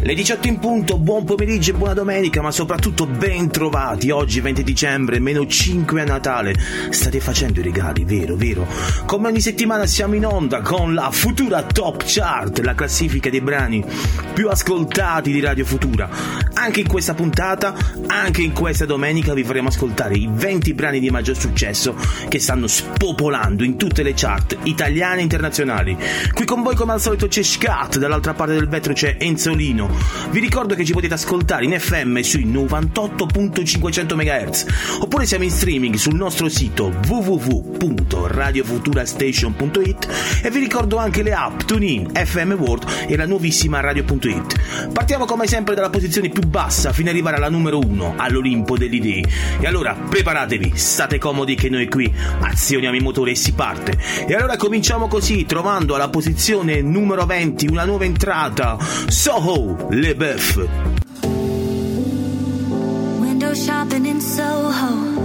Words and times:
Le 0.00 0.14
18 0.14 0.48
in 0.48 0.58
punto, 0.58 0.96
buon 0.96 1.24
pomeriggio 1.24 1.72
e 1.72 1.74
buona 1.74 1.92
domenica, 1.92 2.40
ma 2.40 2.50
soprattutto 2.50 3.04
ben 3.06 3.50
trovati. 3.50 4.10
Oggi 4.10 4.40
20 4.40 4.62
dicembre, 4.62 5.18
meno 5.18 5.46
5 5.46 6.00
a 6.00 6.04
Natale. 6.04 6.54
State 6.88 7.20
facendo 7.20 7.60
i 7.60 7.62
regali, 7.62 8.04
vero, 8.06 8.34
vero? 8.36 8.66
Come 9.04 9.28
ogni 9.28 9.42
settimana 9.42 9.84
siamo 9.84 10.14
in 10.14 10.24
onda 10.24 10.62
con 10.62 10.94
la 10.94 11.10
Futura 11.10 11.62
Top 11.64 12.02
Chart, 12.06 12.60
la 12.60 12.74
classifica 12.74 13.28
dei 13.28 13.42
brani 13.42 13.84
più 14.32 14.48
ascoltati 14.48 15.30
di 15.30 15.40
Radio 15.40 15.66
Futura. 15.66 16.08
Anche 16.54 16.80
in 16.80 16.88
questa 16.88 17.12
puntata, 17.12 17.74
anche 18.06 18.40
in 18.40 18.54
questa 18.54 18.86
domenica 18.86 19.34
vi 19.34 19.44
faremo 19.44 19.68
ascoltare 19.68 20.14
i 20.14 20.26
20 20.32 20.72
brani 20.72 20.98
di 20.98 21.10
maggior 21.10 21.36
successo 21.36 21.94
che 22.26 22.38
stanno 22.38 22.66
spopolando 22.66 23.64
in 23.64 23.76
tutte 23.76 24.02
le 24.02 24.14
chart 24.14 24.56
italiane 24.62 25.20
e 25.20 25.24
internazionali. 25.24 25.94
Qui 26.32 26.46
con 26.46 26.62
voi 26.62 26.74
come 26.74 26.92
al 26.92 27.02
solito 27.02 27.28
c'è 27.34 27.42
Scat, 27.42 27.98
dall'altra 27.98 28.32
parte 28.32 28.52
del 28.52 28.68
vetro 28.68 28.92
c'è 28.92 29.16
Enzolino. 29.18 29.90
Vi 30.30 30.38
ricordo 30.38 30.76
che 30.76 30.84
ci 30.84 30.92
potete 30.92 31.14
ascoltare 31.14 31.64
in 31.64 31.76
FM 31.76 32.20
sui 32.20 32.46
98.500 32.46 34.14
MHz 34.14 34.66
oppure 35.00 35.26
siamo 35.26 35.42
in 35.42 35.50
streaming 35.50 35.96
sul 35.96 36.14
nostro 36.14 36.48
sito 36.48 36.92
www.radiofuturastation.it 37.08 40.08
e 40.44 40.50
vi 40.52 40.60
ricordo 40.60 40.96
anche 40.96 41.24
le 41.24 41.32
app 41.32 41.62
TuneIn, 41.62 42.12
FM 42.14 42.52
World 42.52 42.84
e 43.08 43.16
la 43.16 43.26
nuovissima 43.26 43.80
Radio.it. 43.80 44.90
Partiamo 44.92 45.24
come 45.24 45.48
sempre 45.48 45.74
dalla 45.74 45.90
posizione 45.90 46.28
più 46.28 46.46
bassa 46.46 46.92
fino 46.92 47.08
ad 47.08 47.14
arrivare 47.14 47.38
alla 47.38 47.48
numero 47.48 47.80
1, 47.80 48.14
all'Olimpo 48.16 48.78
degli 48.78 49.00
Dei. 49.00 49.26
E 49.58 49.66
allora 49.66 49.94
preparatevi, 49.94 50.74
state 50.76 51.18
comodi 51.18 51.56
che 51.56 51.68
noi 51.68 51.88
qui 51.88 52.14
azioniamo 52.42 52.94
i 52.94 53.00
motori 53.00 53.32
e 53.32 53.34
si 53.34 53.54
parte. 53.54 53.98
E 54.24 54.34
allora 54.34 54.56
cominciamo 54.56 55.08
così, 55.08 55.46
trovando 55.46 55.96
alla 55.96 56.08
posizione 56.08 56.80
numero 56.80 57.22
20 57.24 57.68
una 57.68 57.84
nuova 57.84 58.04
entrata, 58.04 58.76
Soho 59.08 59.88
Le 59.90 60.14
Beuf. 60.14 60.56
Window 63.18 63.54
shopping 63.54 64.06
in 64.06 64.20
Soho. 64.20 65.22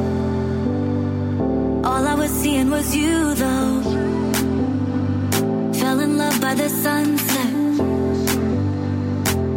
All 1.83 2.07
I 2.07 2.15
was 2.15 2.31
seeing 2.31 2.69
was 2.69 2.95
you, 2.95 3.33
though. 3.35 3.81
Fell 5.73 5.99
in 5.99 6.17
love 6.17 6.39
by 6.39 6.53
the 6.53 6.69
sunset. 6.69 7.53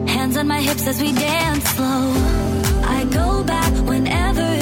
Hands 0.09 0.37
on 0.37 0.47
my 0.49 0.61
hips 0.61 0.87
as 0.87 1.01
we 1.01 1.13
dance 1.13 1.69
slow. 1.71 2.13
I 2.85 3.05
go 3.11 3.45
back 3.45 3.73
whenever 3.87 4.62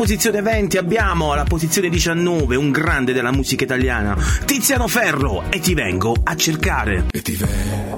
posizione 0.00 0.40
20 0.40 0.78
abbiamo 0.78 1.32
alla 1.32 1.44
posizione 1.44 1.90
19 1.90 2.56
un 2.56 2.70
grande 2.70 3.12
della 3.12 3.32
musica 3.32 3.64
italiana, 3.64 4.16
Tiziano 4.46 4.88
Ferro, 4.88 5.44
e 5.50 5.60
ti 5.60 5.74
vengo 5.74 6.16
a 6.24 6.34
cercare. 6.36 7.04
E 7.10 7.20
ti 7.20 7.34
vengo 7.34 7.89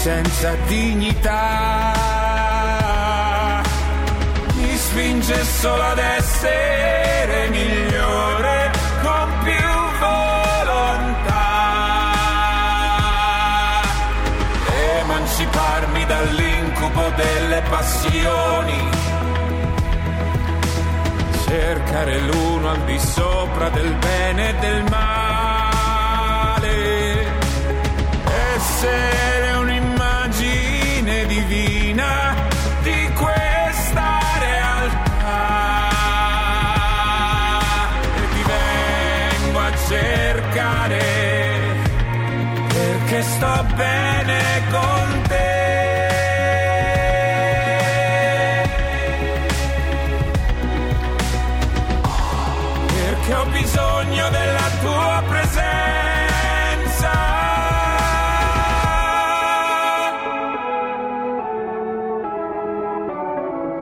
senza 0.00 0.54
dignità. 0.66 1.92
Mi 4.54 4.74
spinge 4.76 5.44
solo 5.44 5.82
ad 5.82 5.98
essere 5.98 7.48
migliore 7.50 8.70
con 9.02 9.30
più 9.42 9.68
volontà. 9.98 11.42
Emanciparmi 15.00 16.06
dall'incubo 16.06 17.10
delle 17.16 17.62
passioni. 17.68 18.88
Cercare 21.46 22.20
l'uno 22.20 22.70
al 22.70 22.84
di 22.84 22.98
sopra 22.98 23.68
del 23.68 23.94
bene 23.96 24.48
e 24.48 24.54
del 24.60 24.82
male. 24.88 25.08
Essere 28.54 29.29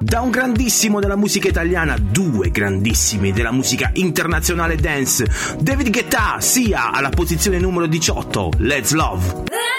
Da 0.01 0.21
un 0.21 0.31
grandissimo 0.31 1.01
della 1.01 1.17
musica 1.17 1.49
italiana, 1.49 1.97
due 1.99 2.51
grandissimi 2.51 3.33
della 3.33 3.51
musica 3.51 3.91
internazionale 3.95 4.77
dance, 4.77 5.27
David 5.59 5.91
Guetta 5.91 6.41
sia 6.41 6.93
alla 6.93 7.09
posizione 7.09 7.59
numero 7.59 7.87
18, 7.87 8.51
Let's 8.59 8.93
Love. 8.93 9.78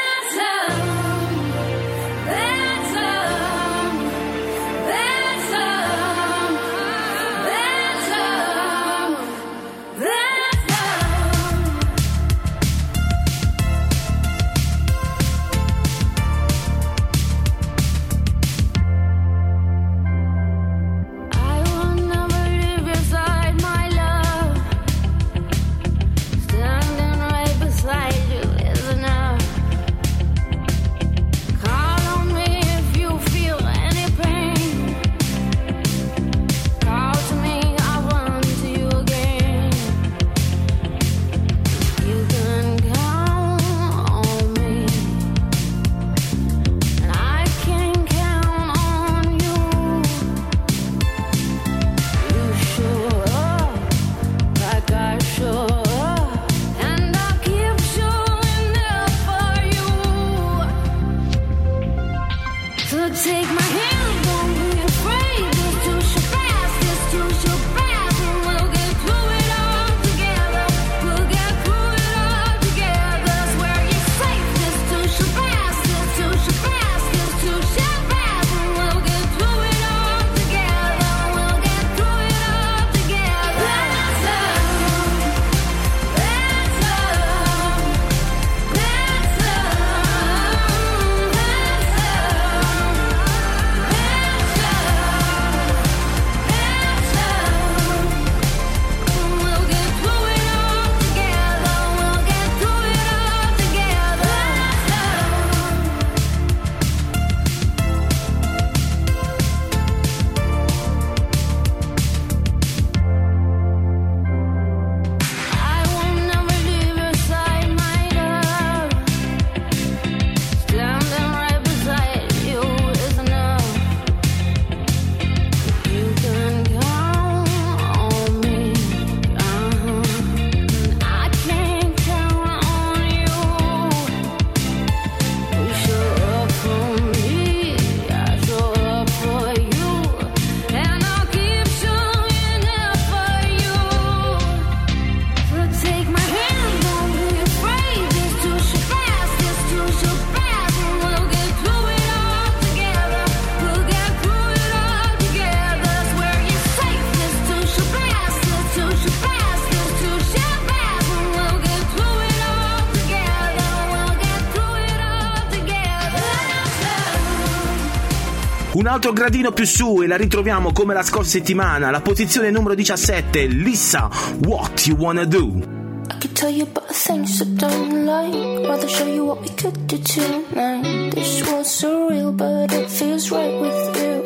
Altro 169.10 169.14
gradino 169.14 169.52
più 169.52 169.66
su 169.66 170.02
e 170.04 170.08
la 170.08 170.18
ritroviamo 170.18 170.72
come 170.72 170.94
la 170.94 171.02
scorsa 171.02 171.32
settimana, 171.32 171.88
alla 171.88 172.02
posizione 172.02 172.52
numero 172.52 172.76
17, 172.76 173.46
Lissa, 173.48 174.10
What 174.46 174.86
You 174.86 174.98
Wanna 174.98 175.26
Do. 175.26 175.62
I 176.10 176.18
could 176.20 176.34
tell 176.34 176.52
you 176.52 176.64
about 176.64 176.88
the 176.88 176.94
things 176.94 177.42
I 177.42 177.46
don't 177.56 178.06
like. 178.06 178.68
Rather 178.68 178.88
show 178.88 179.08
you 179.08 179.26
what 179.26 179.42
we 179.42 179.50
could 179.56 179.88
do 179.88 179.98
tonight. 180.00 181.14
This 181.14 181.42
was 181.50 181.68
surreal, 181.68 182.32
but 182.36 182.72
it 182.72 182.90
feels 182.90 183.32
right 183.32 183.60
with 183.60 183.98
you. 183.98 184.24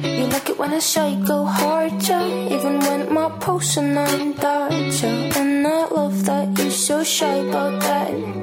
You 0.00 0.26
like 0.28 0.48
it 0.48 0.58
when 0.58 0.72
I 0.72 0.80
say 0.80 1.16
go 1.26 1.44
harder, 1.44 2.22
even 2.50 2.78
when 2.80 3.12
my 3.12 3.28
pulse 3.40 3.76
and 3.76 3.98
I'm 3.98 4.32
darker. 4.34 5.06
And 5.36 5.66
I 5.66 5.86
love 5.90 6.24
that 6.24 6.58
you're 6.58 6.70
so 6.70 7.02
shy 7.04 7.36
about 7.48 7.80
that. 7.82 8.35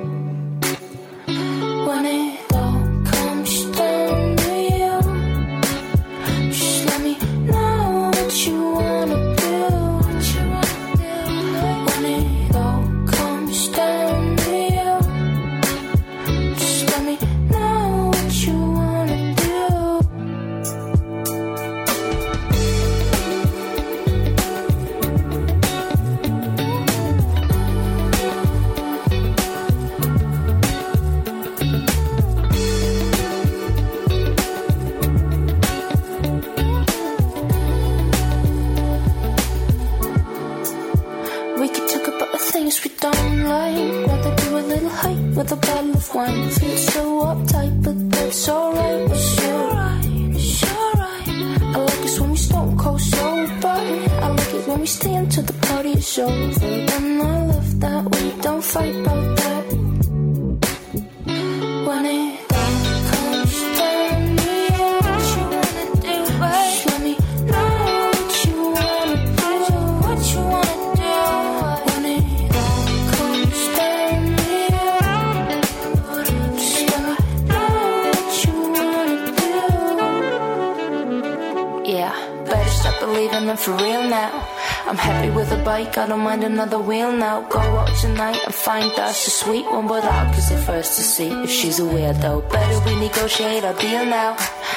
Wheel 86.83 87.11
now. 87.11 87.41
Go 87.49 87.59
out 87.59 87.95
tonight 87.99 88.39
and 88.45 88.53
find 88.53 88.91
us 88.99 89.27
a 89.27 89.29
sweet 89.29 89.65
one, 89.65 89.87
but 89.87 90.03
I'll 90.03 90.33
kiss 90.33 90.51
it 90.51 90.59
first 90.59 90.95
to 90.97 91.03
see 91.03 91.29
if 91.43 91.49
she's 91.49 91.79
a 91.79 91.83
weirdo. 91.83 92.49
Better 92.51 92.79
we 92.85 92.95
negotiate 92.99 93.63
our 93.63 93.73
deal 93.79 94.05
now. 94.05 94.35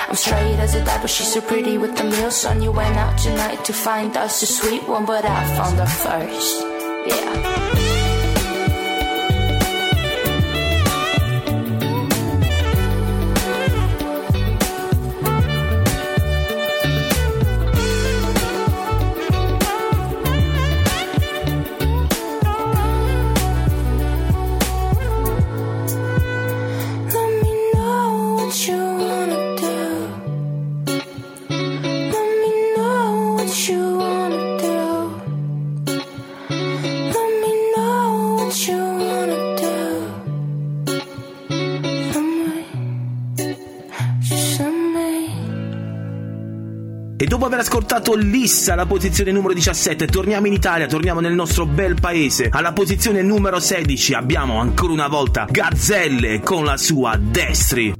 I'm 0.08 0.14
straight 0.14 0.58
as 0.58 0.74
a 0.74 0.84
die, 0.84 1.00
but 1.00 1.10
she's 1.10 1.32
so 1.32 1.40
pretty 1.40 1.78
with 1.78 1.96
the 1.96 2.04
meal. 2.04 2.30
Son, 2.30 2.62
you 2.62 2.72
went 2.72 2.96
out 2.96 3.18
tonight 3.18 3.64
to 3.64 3.72
find 3.72 4.16
us 4.16 4.42
a 4.42 4.46
sweet 4.46 4.82
one, 4.88 5.04
but 5.04 5.24
I 5.24 5.56
found 5.56 5.78
her 5.78 5.86
first. 5.86 6.65
Dopo 47.36 47.48
aver 47.48 47.58
ascoltato 47.60 48.14
Lissa 48.14 48.72
alla 48.72 48.86
posizione 48.86 49.30
numero 49.30 49.52
17, 49.52 50.06
torniamo 50.06 50.46
in 50.46 50.54
Italia, 50.54 50.86
torniamo 50.86 51.20
nel 51.20 51.34
nostro 51.34 51.66
bel 51.66 51.94
paese. 52.00 52.48
Alla 52.50 52.72
posizione 52.72 53.20
numero 53.20 53.60
16 53.60 54.14
abbiamo 54.14 54.58
ancora 54.58 54.92
una 54.94 55.08
volta 55.08 55.46
Gazzelle 55.48 56.40
con 56.40 56.64
la 56.64 56.78
sua 56.78 57.18
Destri. 57.20 57.95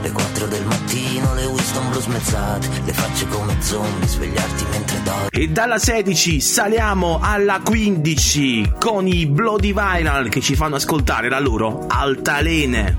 Le 0.00 0.10
4 0.10 0.46
del 0.46 0.64
mattino, 0.64 1.34
le 1.34 1.44
Winston 1.46 1.90
blu 1.90 2.00
smezzate, 2.00 2.68
le 2.84 2.92
facce 2.92 3.26
come 3.28 3.56
zombie, 3.60 4.06
svegliarti 4.06 4.64
mentre 4.70 5.02
dormi. 5.02 5.28
E 5.30 5.48
dalla 5.48 5.78
16 5.78 6.40
saliamo 6.40 7.18
alla 7.22 7.60
15 7.64 8.74
con 8.78 9.06
i 9.06 9.26
Bloody 9.26 9.72
Vinyl 9.72 10.28
che 10.28 10.40
ci 10.40 10.54
fanno 10.54 10.76
ascoltare 10.76 11.28
la 11.28 11.40
loro 11.40 11.84
altalene. 11.88 12.96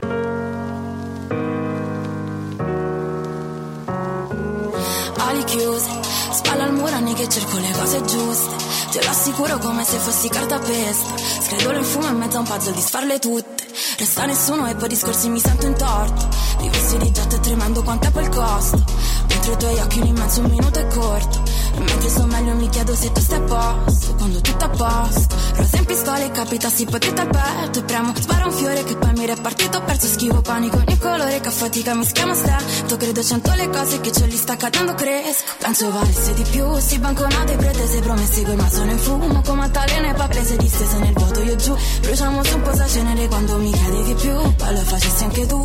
ali 5.30 5.44
chiuse 5.44 5.90
Spalla 6.32 6.64
al 6.64 6.74
muro 6.74 6.94
anni 6.94 7.14
che 7.14 7.28
cerco 7.28 7.58
le 7.58 7.72
cose 7.72 8.04
giuste. 8.06 8.56
Te 8.92 9.04
lo 9.04 9.10
assicuro 9.10 9.58
come 9.58 9.84
se 9.84 9.98
fossi 9.98 10.30
cartapesta 10.30 11.16
Scredolo 11.42 11.80
il 11.80 11.86
fumo 11.86 12.08
in 12.08 12.18
mezzo 12.18 12.38
a 12.38 12.40
un 12.40 12.46
puzzle 12.46 12.74
di 12.74 12.82
sfarle 12.82 13.20
tutte 13.20 13.59
Resta 14.00 14.26
nessuno 14.26 14.66
e 14.66 14.76
poi 14.76 14.88
discorsi 14.88 15.28
mi 15.28 15.42
sento 15.42 15.66
in 15.66 15.76
torto. 15.76 16.30
Vivessi 16.60 16.98
di 17.00 17.12
getto 17.12 17.36
e 17.36 17.40
tremando 17.42 17.84
quanto 17.84 18.08
è 18.08 18.12
poi 18.12 18.30
costo. 18.30 18.82
Dentro 19.28 19.52
i 19.52 19.58
tuoi 19.58 19.78
occhi 19.78 20.00
un 20.00 20.08
immenso 20.08 20.42
minuto 20.44 20.80
è 20.80 20.88
corto 20.88 21.49
mentre 21.78 22.10
sto 22.10 22.26
meglio 22.26 22.56
mi 22.56 22.70
chiedo 22.70 22.96
se 22.96 23.12
tu 23.12 23.22
stai 23.22 23.38
a 23.38 23.42
posto. 23.42 24.16
Quando 24.16 24.42
tutto 24.42 24.66
a 24.66 24.70
posto 24.70 25.36
Rosa 25.56 25.78
in 25.78 25.86
pistola 25.86 26.24
e 26.24 26.32
capitassi 26.32 26.86
potete 26.86 27.22
al 27.22 27.30
petto. 27.30 27.84
Premo, 27.84 28.14
spara 28.20 28.46
un 28.46 28.52
fiore 28.52 28.84
che 28.84 28.96
poi 28.96 29.12
mi 29.14 29.26
è 29.26 29.40
partito 29.40 29.82
Perso 29.82 30.08
schivo 30.08 30.42
panico, 30.42 30.78
ogni 30.78 30.98
colore 30.98 31.40
che 31.40 31.48
a 31.48 31.52
fatica 31.52 31.94
mi 31.94 32.06
schiama 32.06 32.34
stento 32.34 32.98
Credo 32.98 33.24
cento 33.24 33.54
le 33.54 33.70
cose 33.70 34.00
che 34.02 34.12
ce 34.12 34.26
li 34.26 34.36
sta 34.36 34.56
cadendo 34.56 34.94
cresco. 34.94 35.44
Penso 35.60 35.92
valesse 35.92 36.34
di 36.34 36.44
più, 36.44 36.78
si 36.80 37.00
banconate 37.00 37.56
pretese 37.56 38.00
promesse 38.02 38.44
Col 38.44 38.56
ma 38.56 38.70
sono 38.70 38.92
in 38.92 39.00
fumo 39.00 39.42
come 39.42 39.64
altalene 39.64 40.14
paprese 40.14 40.58
distese 40.58 40.98
nel 40.98 41.14
vuoto 41.14 41.42
io 41.42 41.56
giù. 41.56 41.76
Bruciamo 42.02 42.44
su 42.44 42.56
un 42.56 42.62
po' 42.62 42.76
sa 42.76 42.88
cenere 42.88 43.28
quando 43.28 43.58
mi 43.58 43.72
chiedi 43.72 44.04
di 44.04 44.14
più. 44.14 44.34
Poi 44.56 44.74
lo 44.74 44.82
facessi 44.82 45.24
anche 45.24 45.46
tu. 45.46 45.58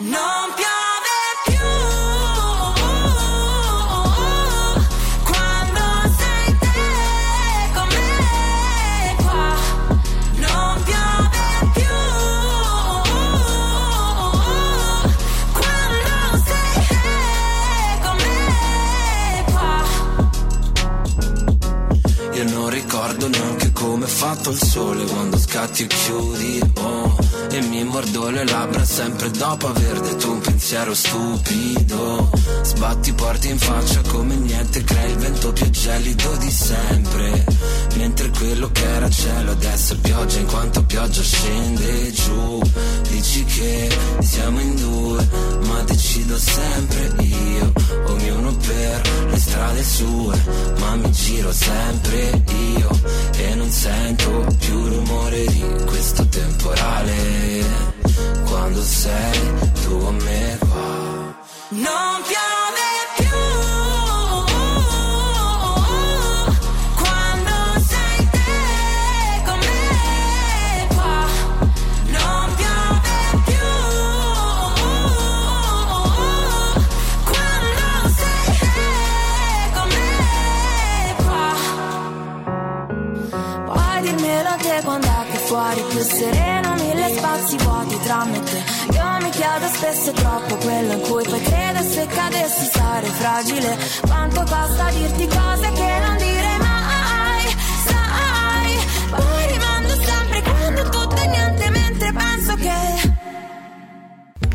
Non 0.00 0.54
piove 0.54 1.56
più 1.56 1.77
come 23.78 24.06
è 24.06 24.08
fatto 24.08 24.50
il 24.50 24.60
sole 24.60 25.04
quando 25.04 25.38
scatti 25.38 25.84
e 25.84 25.86
chiudi, 25.86 26.60
oh. 26.80 27.16
E 27.50 27.60
mi 27.62 27.84
mordo 27.84 28.28
le 28.28 28.44
labbra 28.44 28.84
sempre 28.84 29.30
dopo 29.30 29.68
aver 29.68 30.00
detto 30.00 30.30
un 30.30 30.40
pensiero 30.40 30.94
stupido. 30.94 32.30
Sbatti 32.62 33.12
porti 33.12 33.48
in 33.48 33.58
faccia 33.58 34.00
come 34.08 34.34
niente, 34.34 34.82
crei 34.82 35.10
il 35.12 35.16
vento 35.18 35.52
più 35.52 35.70
gelido 35.70 36.36
di 36.36 36.50
sempre. 36.50 37.44
Mentre 37.96 38.30
quello 38.30 38.70
che 38.70 38.84
era 38.84 39.08
cielo 39.08 39.52
adesso 39.52 39.94
è 39.94 39.96
pioggia 39.96 40.38
in 40.38 40.46
quanto 40.46 40.84
pioggia 40.84 41.22
scende 41.22 42.12
giù. 42.12 42.60
Dici 43.08 43.44
che 43.44 43.88
siamo 44.20 44.60
in 44.60 44.76
due, 44.76 45.28
ma 45.66 45.82
decido 45.82 46.36
sempre 46.36 47.12
io. 47.22 47.72
Ognuno 48.06 48.56
per 48.56 49.26
le 49.30 49.38
strade 49.38 49.82
sue, 49.82 50.57
mi 50.98 51.10
giro 51.12 51.52
sempre 51.52 52.42
io. 52.76 52.90
E 53.36 53.54
non 53.54 53.70
sento 53.70 54.46
più 54.58 54.86
rumore 54.88 55.44
di 55.46 55.64
questo 55.86 56.26
temporale. 56.28 57.64
Quando 58.44 58.82
sei 58.82 59.40
tu 59.82 59.98
con 59.98 60.16
me 60.16 60.58
qua. 60.58 61.46
Non 61.70 62.22
piove 62.26 62.47
chiedo 89.58 89.74
spesso 89.74 90.12
troppo 90.12 90.56
quello 90.56 90.92
in 90.92 91.00
cui 91.00 91.22
poi 91.24 91.42
credo 91.42 91.82
Se 91.82 92.06
cadessi 92.06 92.70
sarei 92.70 93.10
fragile. 93.10 93.78
Quanto 94.06 94.40
costa 94.40 94.90
dirti 94.90 95.26
cose 95.26 95.72
che 95.72 95.98
non 96.00 96.16
direi 96.16 96.58
mai 96.58 96.67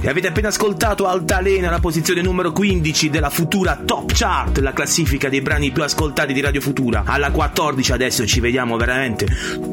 E 0.05 0.09
avete 0.09 0.27
appena 0.27 0.49
ascoltato 0.49 1.07
Altalena, 1.07 1.69
la 1.69 1.79
posizione 1.79 2.21
numero 2.21 2.51
15 2.51 3.09
della 3.09 3.29
Futura 3.29 3.83
Top 3.85 4.11
Chart, 4.11 4.57
la 4.57 4.73
classifica 4.73 5.29
dei 5.29 5.39
brani 5.39 5.71
più 5.71 5.81
ascoltati 5.81 6.33
di 6.33 6.41
Radio 6.41 6.59
Futura. 6.59 7.03
Alla 7.05 7.31
14 7.31 7.93
adesso 7.93 8.27
ci 8.27 8.41
vediamo 8.41 8.75
veramente 8.75 9.25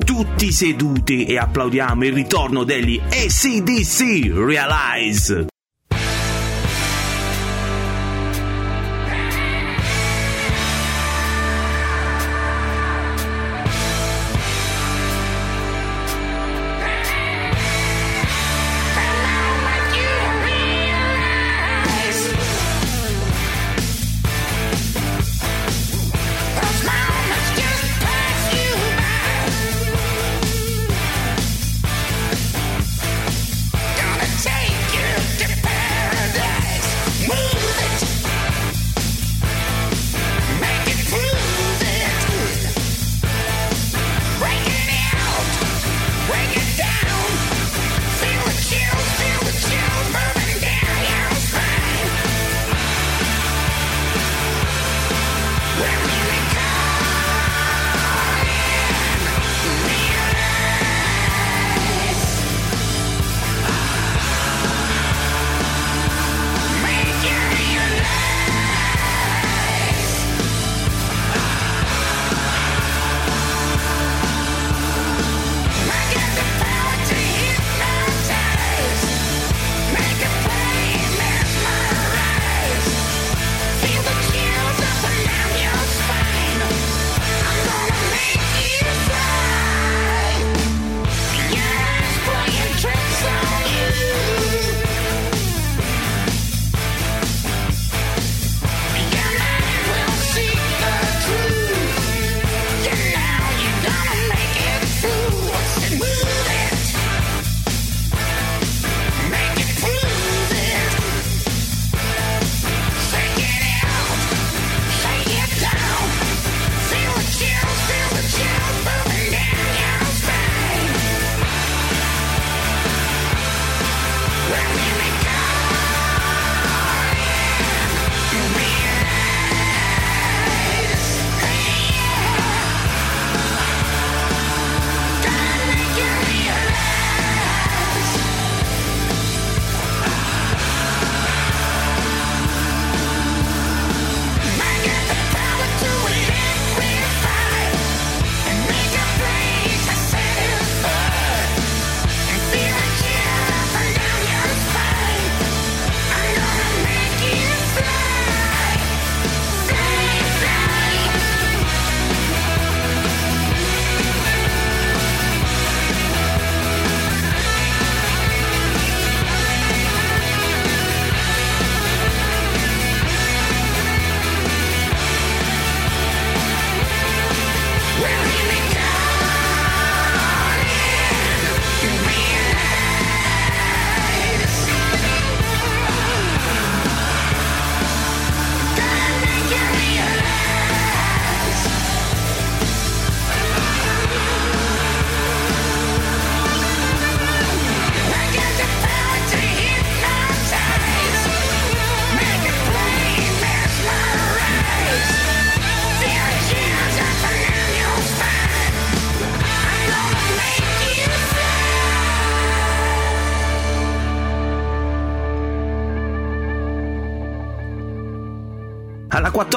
tutti 0.05 0.53
seduti 0.53 1.25
e 1.25 1.37
applaudiamo 1.37 2.05
il 2.05 2.13
ritorno 2.13 2.63
degli 2.63 2.97
ACDC 2.97 4.33
Realize. 4.33 5.50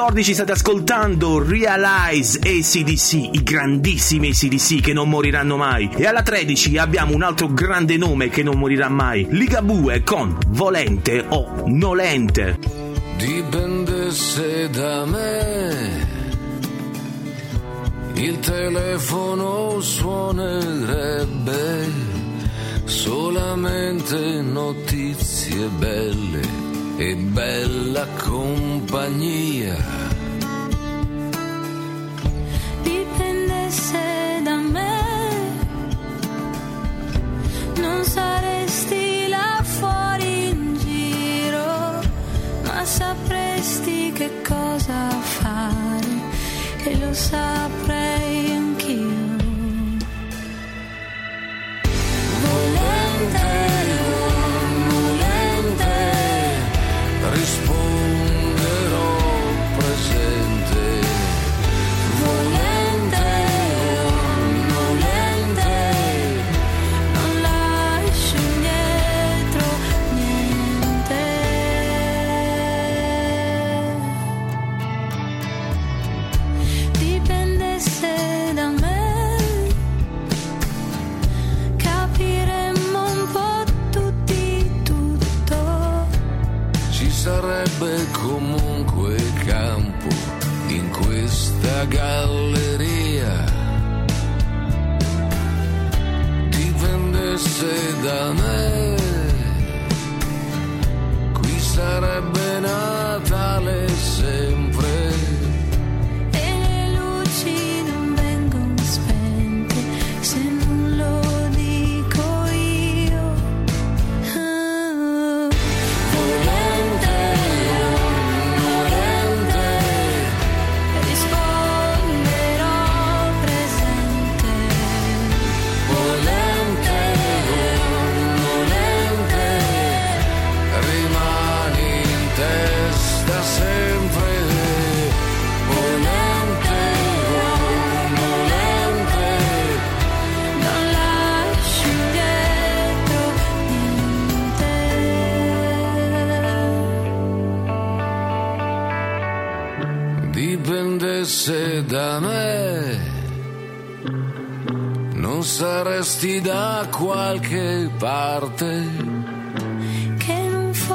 14 0.04 0.34
state 0.34 0.52
ascoltando 0.52 1.42
Realize 1.42 2.38
ACDC, 2.38 3.12
i 3.32 3.42
grandissimi 3.42 4.28
ACDC 4.28 4.82
che 4.82 4.92
non 4.92 5.08
moriranno 5.08 5.56
mai. 5.56 5.88
E 5.96 6.04
alla 6.06 6.20
13 6.20 6.76
abbiamo 6.76 7.14
un 7.14 7.22
altro 7.22 7.48
grande 7.48 7.96
nome 7.96 8.28
che 8.28 8.42
non 8.42 8.58
morirà 8.58 8.90
mai, 8.90 9.26
Ligabue 9.30 10.02
con 10.02 10.36
Volente 10.48 11.24
o 11.26 11.62
Nolente. 11.68 12.58
Dipendesse 13.16 14.68
da 14.68 15.06
me, 15.06 16.06
il 18.12 18.38
telefono 18.40 19.80
suonerebbe 19.80 21.32
solamente 22.84 24.42
notizie 24.42 25.66
belle 25.78 26.63
e 26.96 27.14
bella 27.16 28.06
compagnia. 28.22 29.76
dipendesse 32.82 34.40
da 34.42 34.56
me, 34.56 35.00
non 37.76 38.04
saresti 38.04 39.26
là 39.28 39.60
fuori 39.62 40.48
in 40.48 40.76
giro, 40.78 42.00
ma 42.64 42.84
sapresti 42.84 44.12
che 44.12 44.30
cosa 44.46 45.08
fare 45.08 46.12
e 46.84 46.98
lo 46.98 47.12
saprei 47.12 48.63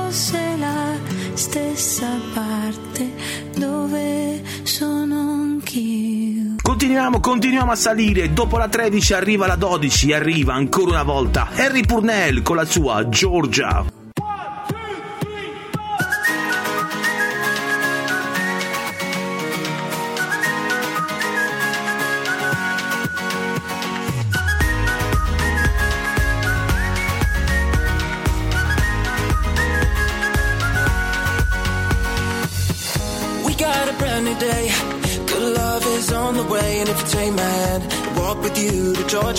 fosse 0.09 0.55
la 0.57 0.95
stessa 1.35 2.07
parte 2.33 3.13
dove 3.55 4.41
sono 4.63 5.33
anch'io. 5.33 6.55
Continuiamo, 6.59 7.19
continuiamo 7.19 7.71
a 7.71 7.75
salire. 7.75 8.33
Dopo 8.33 8.57
la 8.57 8.67
13 8.67 9.13
arriva 9.13 9.45
la 9.45 9.55
12 9.55 10.09
e 10.09 10.15
arriva 10.15 10.55
ancora 10.55 10.89
una 10.89 11.03
volta 11.03 11.49
Harry 11.55 11.85
Purnell 11.85 12.41
con 12.41 12.55
la 12.55 12.65
sua 12.65 13.07
Georgia. 13.07 13.98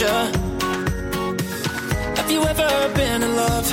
Georgia. 0.01 0.33
Have 2.17 2.31
you 2.31 2.43
ever 2.43 2.95
been 2.95 3.23
in 3.23 3.37
love? 3.37 3.67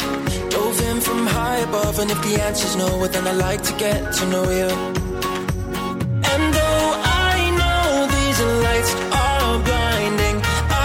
Dove 0.50 0.82
in 0.82 1.00
from 1.00 1.26
high 1.26 1.60
above. 1.60 2.00
And 2.00 2.12
if 2.12 2.22
the 2.22 2.42
answer's 2.42 2.76
no, 2.76 2.86
well, 2.98 3.08
then 3.08 3.26
I'd 3.26 3.38
like 3.38 3.64
to 3.64 3.74
get 3.78 4.14
to 4.16 4.26
know 4.26 4.44
you. 4.44 4.70
And 6.32 6.44
though 6.58 6.90
I 7.32 7.36
know 7.60 8.08
these 8.18 8.40
lights 8.66 8.92
are 9.24 9.60
blinding, 9.70 10.42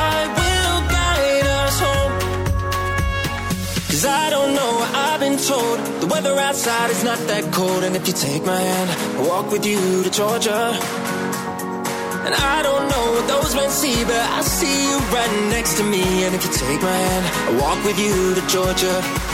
I 0.06 0.16
will 0.38 0.76
guide 0.96 1.46
us 1.64 1.76
home. 1.86 2.14
Cause 3.90 4.04
I 4.04 4.30
don't 4.30 4.54
know, 4.54 4.72
I've 4.94 5.18
been 5.18 5.38
told 5.38 5.78
the 6.02 6.06
weather 6.06 6.38
outside 6.38 6.90
is 6.90 7.02
not 7.02 7.18
that 7.26 7.52
cold. 7.52 7.82
And 7.82 7.96
if 7.96 8.06
you 8.06 8.12
take 8.12 8.44
my 8.44 8.60
hand, 8.60 8.90
I'll 9.18 9.28
walk 9.28 9.50
with 9.50 9.66
you 9.66 10.04
to 10.04 10.10
Georgia. 10.10 11.01
And 12.32 12.40
I 12.40 12.62
don't 12.62 12.88
know 12.88 13.12
what 13.12 13.28
those 13.28 13.54
men 13.54 13.68
see, 13.68 14.04
but 14.04 14.16
I 14.16 14.40
see 14.40 14.88
you 14.88 14.98
right 15.12 15.50
next 15.50 15.76
to 15.76 15.84
me. 15.84 16.24
And 16.24 16.34
if 16.34 16.44
you 16.44 16.52
take 16.52 16.80
my 16.80 16.90
hand, 16.90 17.24
I'll 17.48 17.60
walk 17.60 17.84
with 17.84 17.98
you 17.98 18.34
to 18.34 18.40
Georgia. 18.46 19.31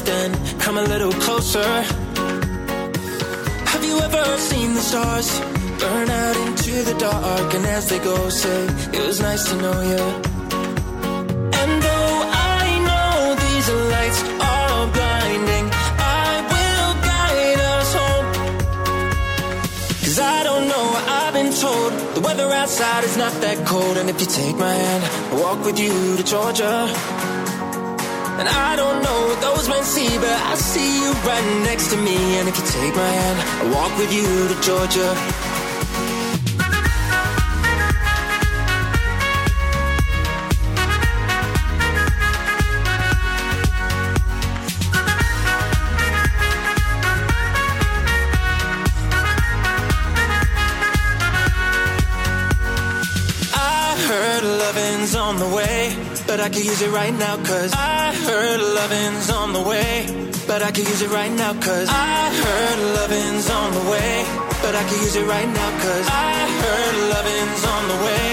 Then 0.00 0.32
come 0.58 0.78
a 0.78 0.82
little 0.82 1.12
closer. 1.12 1.70
Have 3.72 3.84
you 3.84 3.98
ever 3.98 4.24
seen 4.38 4.74
the 4.74 4.80
stars 4.80 5.28
burn 5.78 6.08
out 6.08 6.36
into 6.46 6.82
the 6.82 6.96
dark? 6.98 7.54
And 7.54 7.66
as 7.66 7.88
they 7.90 7.98
go, 7.98 8.28
say, 8.30 8.66
it 8.92 9.06
was 9.06 9.20
nice 9.20 9.50
to 9.50 9.56
know 9.56 9.78
you. 9.92 10.02
And 11.60 11.72
though 11.86 12.14
I 12.58 12.64
know 12.88 13.34
these 13.44 13.68
lights 13.94 14.20
are 14.40 14.86
blinding, 14.96 15.66
I 16.24 16.30
will 16.52 16.92
guide 17.10 17.60
us 17.76 17.94
home. 18.00 18.26
Cause 20.04 20.18
I 20.18 20.42
don't 20.42 20.68
know, 20.68 20.86
I've 21.18 21.34
been 21.34 21.52
told 21.52 21.92
the 22.14 22.20
weather 22.20 22.48
outside 22.50 23.04
is 23.04 23.16
not 23.16 23.32
that 23.42 23.66
cold. 23.66 23.96
And 23.98 24.08
if 24.08 24.18
you 24.20 24.26
take 24.26 24.56
my 24.56 24.72
hand, 24.72 25.04
I'll 25.32 25.40
walk 25.42 25.64
with 25.66 25.78
you 25.78 26.16
to 26.16 26.24
Georgia. 26.24 27.31
And 28.42 28.50
I 28.50 28.74
don't 28.74 29.00
know 29.04 29.26
what 29.28 29.40
those 29.40 29.68
men 29.68 29.84
see, 29.84 30.18
but 30.18 30.26
I 30.26 30.56
see 30.56 31.00
you 31.00 31.12
right 31.22 31.62
next 31.62 31.92
to 31.92 31.96
me. 31.96 32.16
And 32.40 32.48
if 32.48 32.58
you 32.58 32.64
take 32.66 32.92
my 32.96 33.06
hand, 33.06 33.38
I'll 33.38 33.72
walk 33.72 33.96
with 33.96 34.12
you 34.12 34.26
to 34.48 34.60
Georgia. 34.60 35.51
But 56.32 56.40
I 56.40 56.48
could 56.48 56.64
use 56.64 56.80
it 56.80 56.90
right 56.90 57.12
now 57.12 57.36
cause 57.44 57.72
I 57.76 58.08
heard 58.24 58.60
lovin's 58.80 59.28
on 59.28 59.52
the 59.52 59.60
way, 59.60 60.08
but 60.48 60.62
I 60.62 60.70
could 60.72 60.88
use 60.88 61.02
it 61.02 61.10
right 61.10 61.30
now 61.30 61.52
cause 61.60 61.88
I 61.90 62.32
heard 62.42 62.78
lovin's 62.96 63.50
on 63.50 63.68
the 63.76 63.84
way, 63.92 64.24
but 64.64 64.72
I 64.74 64.82
could 64.88 65.00
use 65.04 65.14
it 65.14 65.26
right 65.28 65.50
now 65.60 65.70
cause 65.84 66.06
I 66.08 66.32
heard 66.64 66.94
lovin's 67.12 67.62
on 67.74 67.82
the 67.92 67.98
way. 68.08 68.26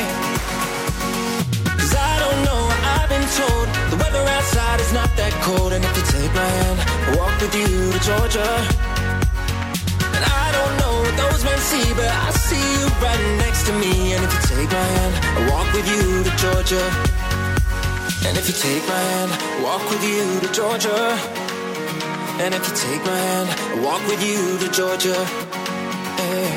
Cause 1.75 1.93
I 2.11 2.13
don't 2.23 2.39
know, 2.47 2.61
I've 2.95 3.09
been 3.11 3.27
told 3.35 3.67
the 3.91 3.97
weather 3.99 4.23
outside 4.31 4.79
is 4.79 4.93
not 4.93 5.11
that 5.19 5.33
cold, 5.43 5.73
and 5.75 5.83
if 5.83 5.93
you 5.99 6.05
take 6.15 6.31
my 6.31 6.49
hand, 6.55 6.79
I'll 6.79 7.17
walk 7.19 7.35
with 7.43 7.51
you 7.51 7.67
to 7.67 7.99
Georgia. 7.99 8.49
And 10.15 10.23
I 10.23 10.47
don't 10.55 10.75
know 10.79 10.95
what 11.03 11.15
those 11.19 11.43
men 11.43 11.59
see, 11.67 11.87
but 11.99 12.07
I 12.07 12.31
see 12.47 12.63
you 12.63 12.83
right 13.03 13.23
next 13.43 13.67
to 13.67 13.73
me. 13.75 14.15
And 14.15 14.23
if 14.23 14.31
you 14.31 14.41
take 14.55 14.71
my 14.71 14.87
hand, 14.95 15.13
I'll 15.35 15.47
walk 15.51 15.67
with 15.75 15.87
you 15.91 16.23
to 16.23 16.31
Georgia. 16.39 17.18
And 18.25 18.37
if 18.37 18.47
you 18.47 18.53
take 18.53 18.83
my 18.87 18.99
hand, 18.99 19.31
walk 19.63 19.83
with 19.89 20.03
you 20.03 20.39
to 20.41 20.53
Georgia. 20.53 21.17
And 22.41 22.53
if 22.53 22.67
you 22.67 22.75
take 22.75 23.03
my 23.05 23.17
hand, 23.17 23.83
walk 23.83 24.01
with 24.07 24.21
you 24.23 24.57
to 24.59 24.71
Georgia. 24.71 25.19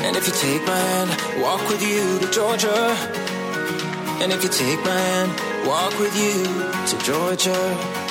And 0.05 0.15
if 0.15 0.27
you 0.27 0.33
take 0.33 0.65
my 0.65 0.75
hand, 0.75 1.09
walk 1.41 1.61
with 1.69 1.81
you 1.81 2.19
to 2.19 2.27
Georgia. 2.31 2.95
And 4.21 4.31
if 4.31 4.43
you 4.43 4.49
take 4.49 4.79
my 4.85 4.91
hand, 4.91 5.31
walk 5.65 5.97
with 5.99 6.15
you 6.15 6.43
to 6.87 6.97
Georgia. 7.03 8.01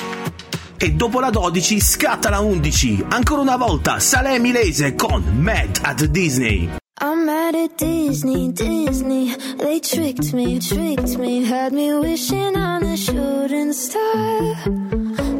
E 0.77 0.91
dopo 0.93 1.19
la 1.19 1.29
12 1.29 1.79
scatta 1.79 2.29
la 2.29 2.41
11. 2.41 3.05
Ancora 3.07 3.41
una 3.41 3.55
volta 3.55 3.99
Salè 3.99 4.37
Milese 4.39 4.95
con 4.95 5.23
Mad 5.39 5.79
at 5.81 6.03
Disney. 6.05 6.82
I'm 7.05 7.25
mad 7.25 7.53
at 7.53 7.77
Disney, 7.77 8.53
Disney. 8.53 9.35
They 9.35 9.81
tricked 9.81 10.33
me, 10.33 10.57
tricked 10.57 11.17
me, 11.17 11.43
had 11.43 11.73
me 11.73 11.93
wishing 11.99 12.55
on 12.55 12.81
a 12.83 12.95
shooting 12.95 13.73
star. 13.73 14.55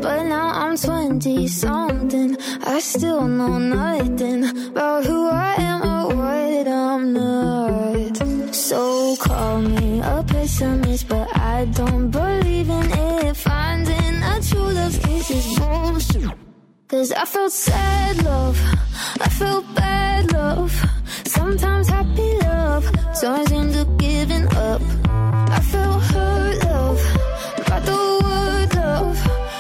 But 0.04 0.23
now 0.23 0.49
I'm 0.62 0.76
20 0.76 1.47
something. 1.47 2.36
I 2.65 2.80
still 2.80 3.26
know 3.30 3.60
nothing 3.60 4.43
about 4.71 5.06
who 5.06 5.30
I 5.30 5.56
am 5.58 5.82
or 5.84 6.08
what 6.17 6.67
I'm 6.67 7.13
not. 7.13 8.54
So 8.54 9.15
call 9.15 9.62
me 9.62 10.02
a 10.02 10.21
pessimist, 10.28 11.08
but 11.08 11.30
I 11.34 11.63
don't 11.63 12.12
believe 12.12 12.69
in 12.69 12.91
it. 12.91 13.38
Finding 13.38 14.15
a 14.21 14.41
true 14.41 14.69
love 14.80 14.99
is 15.10 15.58
bullshit. 15.58 16.30
Cause 16.89 17.13
I 17.13 17.23
felt 17.23 17.54
sad 17.54 18.21
love, 18.23 18.60
I 19.21 19.30
felt 19.30 19.65
bad 19.73 20.32
love, 20.34 20.93
sometimes 21.54 21.88
happy 21.88 22.38
love 22.39 22.84
turns 23.22 23.52
into 23.52 23.86
giving 23.98 24.48
up. 24.56 24.82
I 25.58 25.60
felt 25.60 26.02
hurt 26.02 26.63
love, 26.66 27.02
by 27.68 27.80
the 27.80 28.02
word 28.24 28.76
love. 28.76 29.18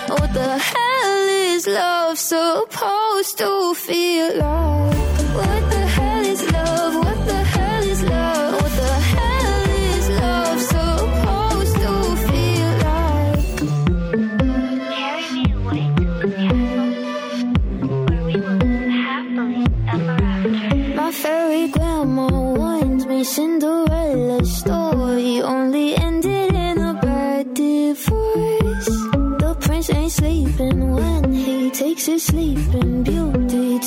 What 0.09 0.33
the 0.33 0.57
hell 0.57 1.27
is 1.53 1.67
love 1.67 2.17
supposed 2.17 3.37
to 3.37 3.75
feel 3.75 4.37
like? 4.37 4.97
What 5.37 5.72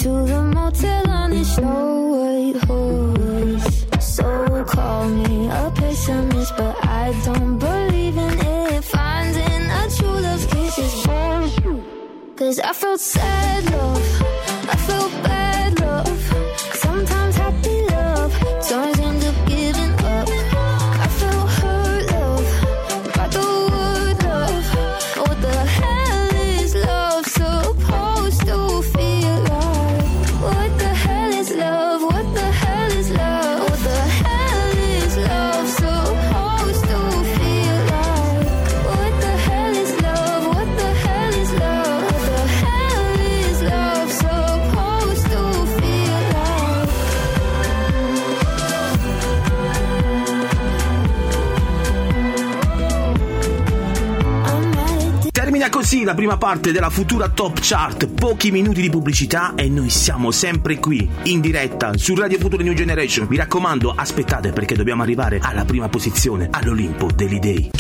to 0.07 0.25
the 0.33 0.42
motel 0.55 1.11
on 1.11 1.33
his 1.33 1.49
snow 1.57 1.87
white 2.14 2.59
horse. 2.66 3.87
So 3.99 4.64
call 4.64 5.09
me 5.09 5.49
a 5.49 5.73
pessimist, 5.75 6.53
but 6.57 6.77
I 6.85 7.07
don't 7.25 7.59
believe 7.59 8.16
in 8.16 8.35
it. 8.38 8.85
Finding 8.85 9.64
a 9.81 9.83
true 9.97 10.19
love 10.27 10.45
kiss 10.53 10.79
is 10.79 10.95
bullshit. 11.07 12.37
Cause 12.38 12.59
I 12.61 12.73
felt 12.73 13.01
sad 13.01 13.64
love, 13.73 14.07
I 14.75 14.77
felt 14.88 15.12
bad 15.25 15.65
Termina 55.57 55.75
così 55.75 56.05
la 56.05 56.12
prima 56.12 56.37
parte 56.37 56.71
della 56.71 56.90
futura 56.90 57.31
top 57.31 57.61
chart, 57.62 58.09
pochi 58.09 58.51
minuti 58.51 58.83
di 58.83 58.90
pubblicità 58.90 59.55
e 59.55 59.71
noi 59.71 59.88
siamo 59.88 60.31
sempre 60.31 60.79
qui, 60.79 61.09
in 61.23 61.40
diretta, 61.40 61.97
su 61.97 62.14
Radio 62.14 62.38
Futura 62.38 62.62
New 62.62 62.75
Generation. 62.75 63.27
Mi 63.27 63.38
raccomando, 63.38 63.90
aspettate 63.97 64.53
perché 64.53 64.75
dobbiamo 64.75 65.03
arrivare 65.03 65.38
alla 65.40 65.64
prima 65.64 65.88
posizione, 65.88 66.49
all'Olimpo 66.51 67.11
degli 67.11 67.38
dei. 67.38 67.71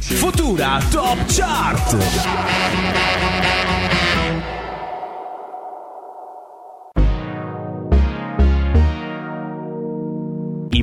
Futura 0.00 0.80
Top 0.90 1.24
Chart! 1.28 3.27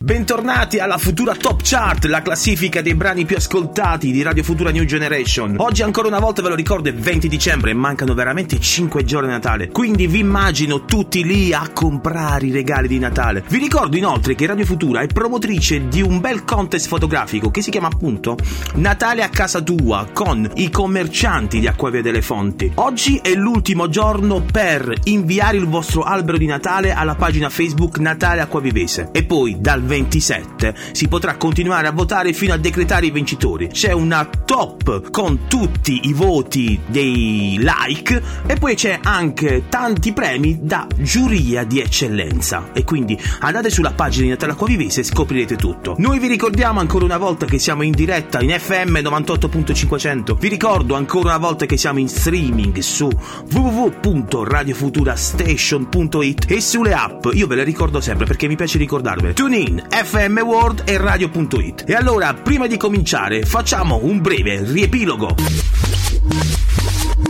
Bentornati 0.00 0.80
alla 0.80 0.98
Futura 0.98 1.36
Top 1.36 1.60
Chart, 1.62 2.04
la 2.06 2.20
classifica 2.20 2.82
dei 2.82 2.96
brani 2.96 3.24
più 3.24 3.36
ascoltati 3.36 4.10
di 4.10 4.22
Radio 4.22 4.42
Futura 4.42 4.72
New 4.72 4.82
Generation. 4.82 5.54
Oggi 5.58 5.84
ancora 5.84 6.08
una 6.08 6.18
volta 6.18 6.42
ve 6.42 6.48
lo 6.48 6.56
ricordo 6.56 6.88
è 6.88 6.92
20 6.92 7.28
dicembre 7.28 7.70
e 7.70 7.74
mancano 7.74 8.12
veramente 8.14 8.58
5 8.58 9.04
giorni 9.04 9.28
a 9.28 9.34
Natale. 9.34 9.68
Quindi 9.68 10.08
vi 10.08 10.18
immagino 10.18 10.84
tutti 10.84 11.22
lì 11.22 11.52
a 11.52 11.70
comprare 11.72 12.46
i 12.46 12.50
regali 12.50 12.88
di 12.88 12.98
Natale. 12.98 13.44
Vi 13.46 13.58
ricordo 13.58 13.96
inoltre 13.96 14.34
che 14.34 14.46
Radio 14.46 14.64
Futura 14.64 15.02
è 15.02 15.06
promotrice 15.06 15.86
di 15.86 16.02
un 16.02 16.18
bel 16.18 16.42
contest 16.42 16.88
fotografico 16.88 17.52
che 17.52 17.62
si 17.62 17.70
chiama 17.70 17.86
appunto 17.86 18.36
Natale 18.74 19.22
a 19.22 19.28
casa 19.28 19.60
tua 19.60 20.08
con 20.12 20.50
i 20.54 20.70
commercianti 20.70 21.60
di 21.60 21.68
Acquavia 21.68 22.02
delle 22.02 22.20
Fonti. 22.20 22.72
Oggi 22.74 23.20
è 23.22 23.32
l'ultimo 23.34 23.88
giorno 23.88 24.42
per 24.42 24.92
inviare 25.04 25.56
il 25.56 25.68
vostro 25.68 26.02
albero 26.02 26.36
di 26.36 26.46
Natale 26.46 26.92
alla 26.92 27.14
pagina 27.14 27.42
Facebook 27.48 27.98
Natale 27.98 28.40
Acquavivese 28.40 29.10
e 29.12 29.24
poi 29.24 29.56
dal 29.60 29.82
27 29.82 30.74
si 30.92 31.08
potrà 31.08 31.36
continuare 31.36 31.86
a 31.86 31.92
votare 31.92 32.32
fino 32.32 32.52
a 32.52 32.56
decretare 32.56 33.06
i 33.06 33.10
vincitori. 33.10 33.68
C'è 33.68 33.92
una 33.92 34.26
top 34.26 35.10
con 35.10 35.46
tutti 35.48 36.00
i 36.04 36.12
voti 36.12 36.78
dei 36.86 37.56
like 37.58 38.22
e 38.46 38.56
poi 38.56 38.74
c'è 38.74 38.98
anche 39.02 39.64
tanti 39.68 40.12
premi 40.12 40.60
da 40.62 40.86
giuria 40.96 41.64
di 41.64 41.80
eccellenza 41.80 42.70
e 42.72 42.84
quindi 42.84 43.20
andate 43.40 43.70
sulla 43.70 43.92
pagina 43.92 44.24
di 44.24 44.30
Natale 44.30 44.52
Acquavivese 44.52 45.00
e 45.00 45.04
scoprirete 45.04 45.56
tutto. 45.56 45.94
Noi 45.98 46.18
vi 46.18 46.28
ricordiamo 46.28 46.80
ancora 46.80 47.04
una 47.04 47.18
volta 47.18 47.44
che 47.46 47.58
siamo 47.58 47.82
in 47.82 47.92
diretta 47.92 48.40
in 48.40 48.50
FM 48.50 48.96
98.500. 48.98 50.38
Vi 50.38 50.48
ricordo 50.48 50.94
ancora 50.94 51.30
una 51.30 51.38
volta 51.38 51.66
che 51.66 51.76
siamo 51.76 51.98
in 51.98 52.08
streaming 52.08 52.78
su 52.78 53.10
www.radiofuturastation.it 53.52 56.46
e 56.48 56.60
sulle 56.60 56.94
app. 56.94 57.26
Io 57.34 57.48
ve 57.48 57.56
le 57.56 57.64
ricordo 57.64 58.00
sempre 58.00 58.26
perché 58.26 58.46
mi 58.46 58.54
piace 58.54 58.78
ricordarvele. 58.78 59.32
TuneIn, 59.32 59.88
FM 59.90 60.38
World 60.38 60.82
e 60.84 60.96
Radio.it. 60.98 61.82
E 61.84 61.94
allora, 61.94 62.32
prima 62.32 62.68
di 62.68 62.76
cominciare, 62.76 63.42
facciamo 63.42 63.98
un 64.02 64.20
breve 64.20 64.62
riepilogo. 64.62 65.34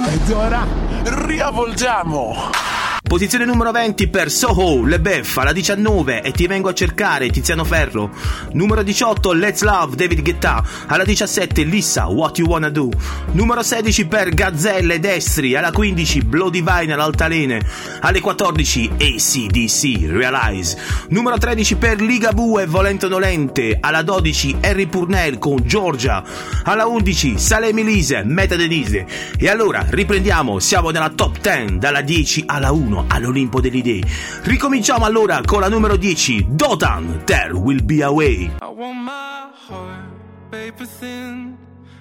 Ed 0.07 0.31
ora 0.31 0.67
riavvolgiamo. 1.05 2.84
Posizione 3.15 3.45
numero 3.45 3.71
20 3.71 4.09
per 4.09 4.29
Soho, 4.29 4.85
Le 4.85 4.99
Beff, 4.99 5.37
alla 5.37 5.53
19 5.53 6.21
e 6.21 6.33
Ti 6.33 6.49
vengo 6.49 6.71
a 6.71 6.75
cercare, 6.75 7.31
Tiziano 7.31 7.63
Ferro. 7.63 8.11
Numero 8.55 8.83
18 8.83 9.33
Let's 9.35 9.63
Love, 9.63 9.95
David 9.95 10.21
Guetta, 10.21 10.65
alla 10.89 11.05
17 11.05 11.63
Lissa, 11.63 12.07
What 12.07 12.39
You 12.39 12.49
Wanna 12.49 12.71
Do. 12.71 12.91
Numero 13.31 13.63
16 13.63 14.07
per 14.09 14.31
Gazzelle 14.31 14.99
Destri, 14.99 15.55
alla 15.55 15.71
15 15.71 16.23
Blow 16.23 16.51
Divine 16.51 16.93
all'altalene, 16.93 17.65
alle 18.01 18.19
14 18.19 18.91
ACDC, 18.99 20.11
Realize. 20.11 20.77
Numero 21.11 21.39
13 21.39 21.77
per 21.77 22.01
Ligabue, 22.01 22.67
Volente 22.67 23.07
o 23.07 23.09
Nolente, 23.09 23.79
alla 23.81 24.03
12 24.03 24.57
Harry 24.61 24.87
Purnell 24.87 25.39
con 25.39 25.63
Georgia, 25.65 26.21
alla 26.65 26.89
11 26.89 27.39
Salem 27.39 27.79
Elise, 27.79 28.25
Meta 28.25 28.57
Denise. 28.57 29.07
E 29.39 29.49
allora 29.49 29.87
riprendiamo, 29.89 30.59
siamo 30.59 30.91
nella 30.91 31.11
top 31.11 31.39
10, 31.41 31.79
dalla 31.79 32.01
10 32.01 32.43
alla 32.47 32.73
1 32.73 33.03
all'Olimpo 33.09 33.61
delle 33.61 33.79
idee. 33.79 34.03
Ricominciamo 34.43 35.05
allora 35.05 35.41
con 35.45 35.61
la 35.61 35.69
numero 35.69 35.97
10, 35.97 36.47
Dotan, 36.51 37.23
There 37.25 37.53
Will 37.53 37.85
Be 37.85 38.03
a 38.03 38.11
Way. 38.11 38.51
I 38.61 38.67
want 38.67 38.99
my 38.99 39.51
heart 39.69 40.15
paper 40.51 40.87
thin. 40.87 41.57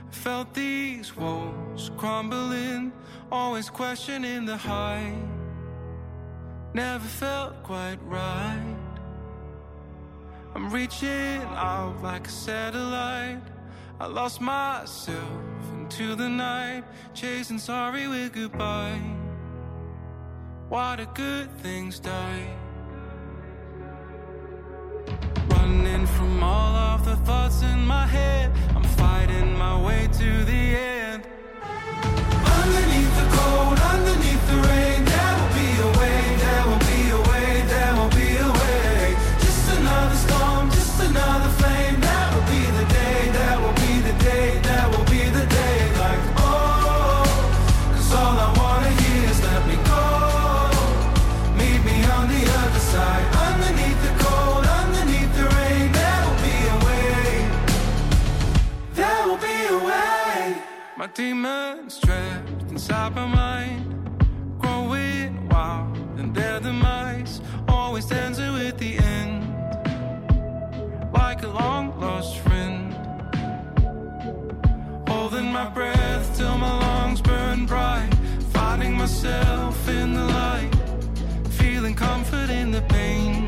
I 0.09 0.15
felt 0.15 0.53
these 0.53 1.15
walls 1.15 1.91
crumbling, 1.97 2.91
always 3.31 3.69
questioning 3.69 4.45
the 4.45 4.57
height. 4.57 5.15
Never 6.73 7.05
felt 7.05 7.63
quite 7.63 7.99
right. 8.05 8.75
I'm 10.55 10.69
reaching 10.69 11.41
out 11.55 12.01
like 12.03 12.27
a 12.27 12.31
satellite. 12.31 13.41
I 13.99 14.07
lost 14.07 14.41
myself 14.41 15.17
into 15.73 16.15
the 16.15 16.29
night, 16.29 16.83
chasing 17.13 17.59
sorry 17.59 18.07
with 18.07 18.33
goodbye. 18.33 19.22
Why 20.73 20.95
do 20.95 21.05
good 21.13 21.51
things 21.59 21.99
die? 21.99 22.47
Running 25.49 26.07
from 26.07 26.43
all 26.43 26.75
of 26.93 27.05
the 27.05 27.15
thoughts 27.17 27.61
in 27.61 27.85
my 27.85 28.07
head, 28.07 28.51
I'm 28.75 28.83
fighting 28.83 29.55
my 29.55 29.79
way 29.79 30.09
to 30.11 30.29
the 30.45 30.63
end. 30.97 31.27
Underneath 32.57 33.13
the 33.21 33.27
cold, 33.37 33.77
underneath 33.93 34.47
the 34.49 34.67
rain, 34.67 35.12
My 60.95 61.07
demons 61.07 61.99
trapped 61.99 62.69
inside 62.69 63.15
my 63.15 63.25
mind, 63.25 64.19
growing 64.59 65.49
wild, 65.49 65.97
and 66.19 66.35
their 66.35 66.59
demise 66.59 67.41
always 67.67 68.11
ends 68.11 68.37
with 68.37 68.77
the 68.77 68.99
end, 68.99 69.41
like 71.11 71.41
a 71.41 71.47
long 71.47 71.99
lost 71.99 72.37
friend. 72.39 72.93
Holding 75.07 75.51
my 75.51 75.67
breath 75.69 76.37
till 76.37 76.57
my 76.59 76.77
lungs 76.79 77.21
burn 77.21 77.65
bright, 77.65 78.13
finding 78.51 78.95
myself 78.95 79.89
in 79.89 80.13
the 80.13 80.25
light, 80.25 80.71
feeling 81.49 81.95
comfort 81.95 82.51
in 82.51 82.71
the 82.71 82.83
pain, 82.83 83.47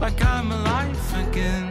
like 0.00 0.24
I'm 0.24 0.52
alive 0.52 1.28
again. 1.28 1.67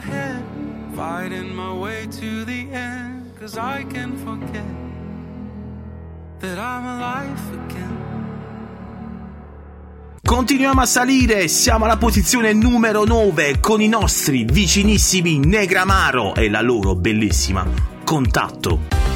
Head, 0.00 0.42
fighting 0.94 1.54
my 1.54 1.72
way 1.72 2.06
to 2.06 2.44
the 2.44 2.68
end. 2.72 3.38
Cause 3.38 3.56
I 3.56 3.84
can 3.84 4.16
forget 4.18 4.64
that 6.40 6.58
I'm 6.58 6.86
alive 6.86 7.40
again. 7.52 8.00
Continuiamo 10.22 10.80
a 10.82 10.86
salire, 10.86 11.48
siamo 11.48 11.86
alla 11.86 11.96
posizione 11.96 12.52
numero 12.52 13.04
9 13.04 13.58
con 13.58 13.80
i 13.80 13.88
nostri 13.88 14.44
vicinissimi 14.44 15.38
Negramaro 15.38 16.34
e 16.34 16.48
la 16.48 16.60
loro 16.60 16.94
bellissima 16.94 17.66
Contatto. 18.04 19.09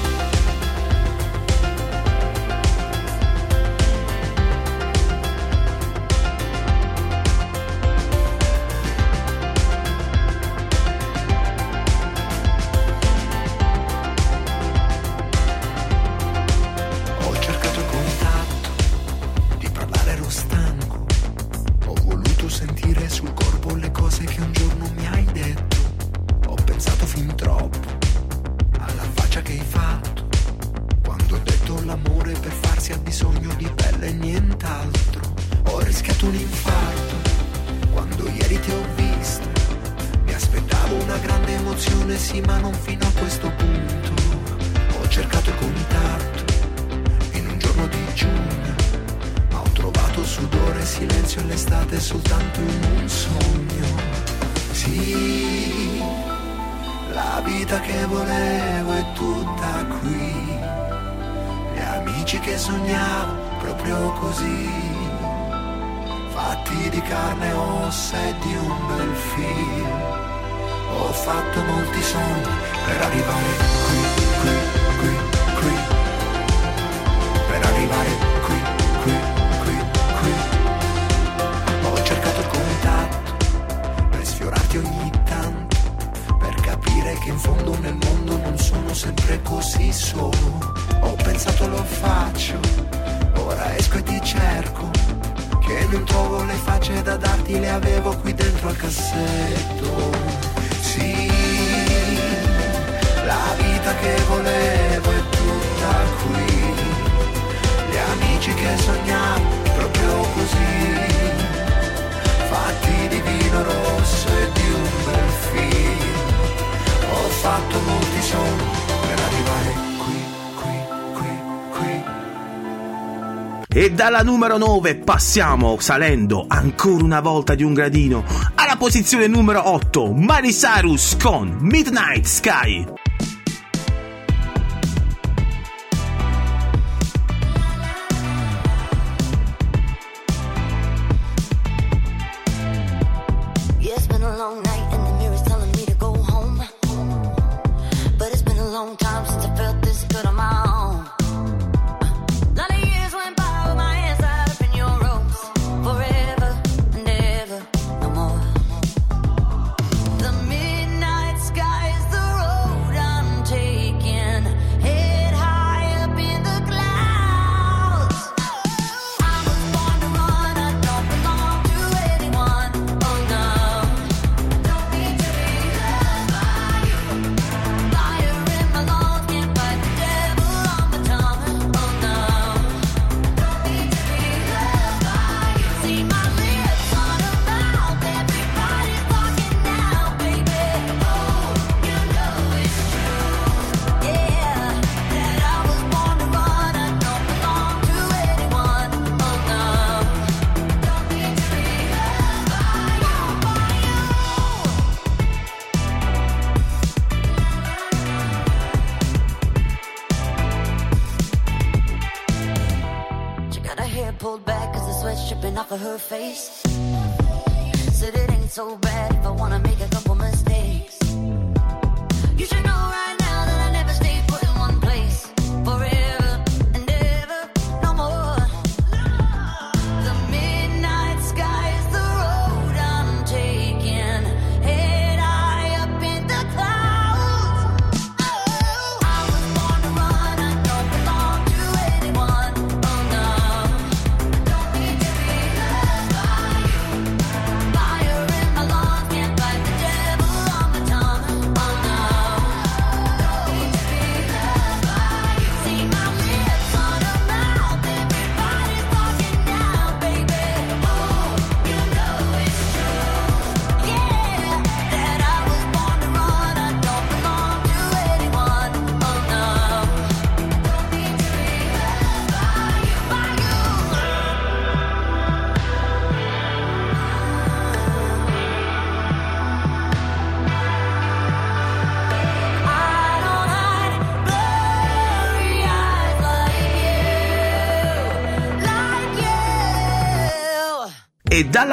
Dalla 123.95 124.23
numero 124.23 124.59
9 124.59 124.97
passiamo, 124.97 125.77
salendo 125.79 126.45
ancora 126.49 127.05
una 127.05 127.21
volta 127.21 127.55
di 127.55 127.63
un 127.63 127.73
gradino, 127.73 128.25
alla 128.57 128.77
posizione 128.77 129.29
numero 129.29 129.71
8, 129.71 130.13
Miley 130.13 130.53
Cyrus 130.53 131.17
con 131.17 131.57
Midnight 131.61 132.25
Sky. 132.25 133.04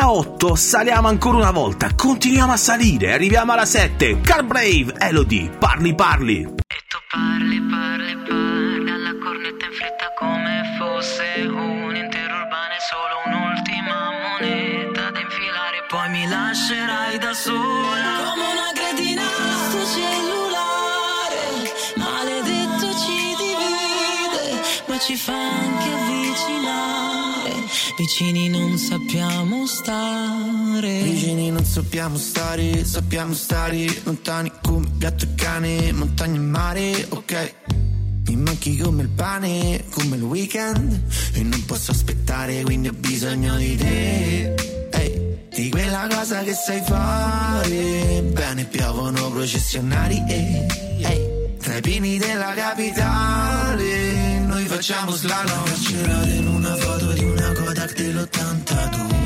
Dalla 0.01 0.11
8 0.11 0.55
saliamo 0.55 1.07
ancora 1.07 1.37
una 1.37 1.51
volta, 1.51 1.89
continuiamo 1.95 2.53
a 2.53 2.57
salire, 2.57 3.13
arriviamo 3.13 3.51
alla 3.51 3.65
7, 3.65 4.19
Car 4.21 4.43
Brave, 4.43 4.95
Elodie, 4.97 5.49
parli. 5.49 5.93
Parli, 5.93 6.60
Vicini 28.11 28.49
non 28.49 28.77
sappiamo 28.77 29.65
stare 29.65 31.01
Vicini 31.01 31.49
non 31.49 31.63
sappiamo 31.63 32.17
stare, 32.17 32.83
sappiamo 32.83 33.33
stare 33.33 33.87
lontani 34.03 34.51
come 34.61 34.85
gatto 34.97 35.23
e 35.23 35.35
cane, 35.35 35.93
montagna 35.93 36.35
e 36.35 36.39
mare, 36.39 37.05
ok. 37.07 37.53
Mi 38.27 38.35
manchi 38.35 38.75
come 38.75 39.03
il 39.03 39.07
pane, 39.07 39.85
come 39.91 40.17
il 40.17 40.23
weekend 40.23 41.01
e 41.35 41.41
non 41.43 41.63
posso 41.63 41.91
aspettare, 41.91 42.63
quindi 42.63 42.89
ho 42.89 42.93
bisogno 42.93 43.55
di 43.55 43.77
te. 43.77 44.55
Ehi, 44.91 45.47
di 45.49 45.69
quella 45.69 46.05
cosa 46.11 46.43
che 46.43 46.53
sai 46.53 46.81
fare, 46.85 48.23
bene 48.33 48.65
piovono 48.65 49.31
processionari, 49.31 50.21
ehi, 50.27 50.65
ehi. 50.99 51.29
Tra 51.61 51.77
i 51.77 51.81
pini 51.81 52.17
della 52.17 52.51
capitale, 52.55 54.39
noi 54.39 54.65
facciamo 54.65 55.11
slalom. 55.11 55.63
Carcerato 55.63 56.27
in 56.27 56.47
una 56.47 56.75
foto 56.75 57.13
di 57.13 57.23
una 57.23 57.51
Kodak 57.53 57.80
dell'82. 58.25 59.19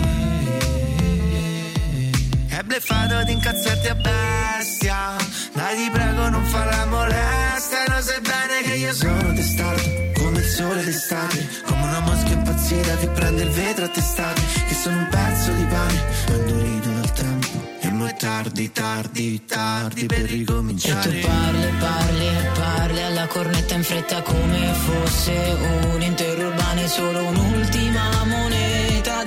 È 2.48 2.62
bleffato 2.64 3.24
di 3.24 3.32
incazzarti 3.34 3.88
a 3.88 3.96
bestia. 3.96 5.16
Dai 5.54 5.76
ti 5.76 5.90
prego 5.90 6.30
non 6.30 6.44
farla 6.46 6.86
molesta 6.86 7.86
Lo 7.88 8.02
sai 8.02 8.20
bene 8.20 8.62
che 8.64 8.76
io 8.76 8.94
sono 8.94 9.34
testardo 9.34 10.12
Come 10.22 10.40
il 10.40 10.46
sole 10.46 10.84
d'estate. 10.84 11.48
Come 11.66 11.82
una 11.82 12.00
mosca 12.02 12.30
impazzita 12.30 12.98
che 12.98 13.08
prende 13.08 13.44
il 13.44 13.50
vetro 13.50 13.86
a 13.86 13.88
testate. 13.88 14.42
Che 14.68 14.74
sono 14.74 14.98
un 14.98 15.08
pezzo 15.10 15.52
di 15.52 15.64
pane. 15.64 16.04
Andorito 16.28 16.90
dal 16.90 17.14
tempo 17.14 17.48
E 17.82 17.90
mo 17.92 18.06
è 18.06 18.16
tardi, 18.16 18.72
tardi, 18.72 19.46
tardi 19.46 20.06
per 20.06 20.20
E 20.20 20.26
tu 20.26 20.34
ricominciare 20.34 21.20
parli, 21.20 21.74
parli 21.80 22.28
e 22.28 22.50
parli 22.54 23.02
alla 23.04 23.28
cornetta 23.28 23.76
in 23.76 23.84
fretta 23.84 24.22
come 24.22 24.74
fosse 24.74 25.58
un 25.94 26.02
intero 26.02 26.48
urbano 26.48 26.82
e 26.82 26.88
solo 26.88 27.26
un'ultima 27.26 28.24
moneta 28.26 28.55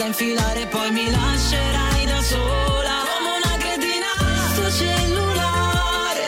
infilare 0.08 0.66
poi 0.68 0.90
mi 0.90 1.10
lascerai 1.10 2.06
da 2.06 2.20
sola 2.22 2.96
come 3.10 3.30
una 3.40 3.54
cretina 3.58 4.10
sto 4.52 4.70
cellulare. 4.80 6.26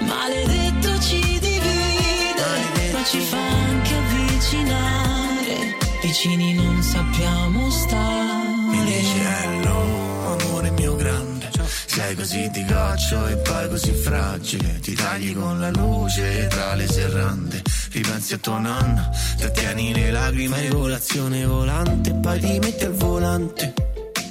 Maledetto 0.00 0.98
ci 1.00 1.20
divide 1.38 2.92
ma 2.92 3.04
ci 3.04 3.20
fa 3.20 3.38
anche 3.38 3.94
avvicinare. 3.94 5.76
Vicini 6.00 6.54
non 6.54 6.82
sappiamo 6.82 7.70
stare. 7.70 8.46
Mi 8.70 8.84
dice 8.84 9.20
hello, 9.42 10.38
amore 10.40 10.70
mio 10.70 10.96
grande 10.96 11.50
Sei 11.52 11.66
sei 11.86 12.14
così 12.14 12.50
di 12.50 12.64
goccio 12.64 13.26
e 13.26 13.36
poi 13.36 13.68
così 13.68 13.92
fragile. 13.92 14.78
Ti 14.80 14.94
tagli 14.94 15.34
con 15.34 15.60
la 15.60 15.70
luce 15.70 16.46
tra 16.48 16.74
le 16.74 16.86
serrande 16.88 17.62
Ripensi 17.90 18.34
a 18.34 18.38
tua 18.38 18.58
nonna 18.58 19.10
Ti 19.36 19.50
tieni 19.52 19.94
le 19.94 20.10
lacrime 20.10 20.64
in 20.64 20.72
colazione 20.72 21.44
volante 21.46 22.12
Poi 22.14 22.40
ti 22.40 22.58
metti 22.58 22.84
al 22.84 22.92
volante. 22.92 23.74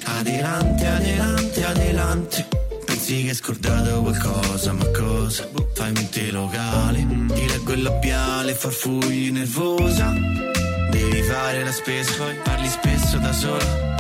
Adelante, 0.06 0.88
adelante, 0.88 1.66
adelante. 1.66 2.48
Pensi 2.86 3.24
che 3.24 3.30
hai 3.30 3.36
scordato 3.36 4.02
qualcosa, 4.02 4.74
ma 4.74 4.86
cosa? 4.92 5.48
Fai 5.74 5.92
mente 5.92 6.32
locale 6.32 7.06
Ti 7.34 7.48
leggo 7.48 7.74
il 7.74 7.82
labiale, 7.82 8.54
farfugli 8.54 9.32
nervosa. 9.32 10.14
Devi 10.92 11.22
fare 11.24 11.64
la 11.64 11.72
spesa, 11.72 12.14
poi 12.18 12.36
parli 12.44 12.68
spesso 12.68 13.18
da 13.18 13.34
sola. 13.34 13.96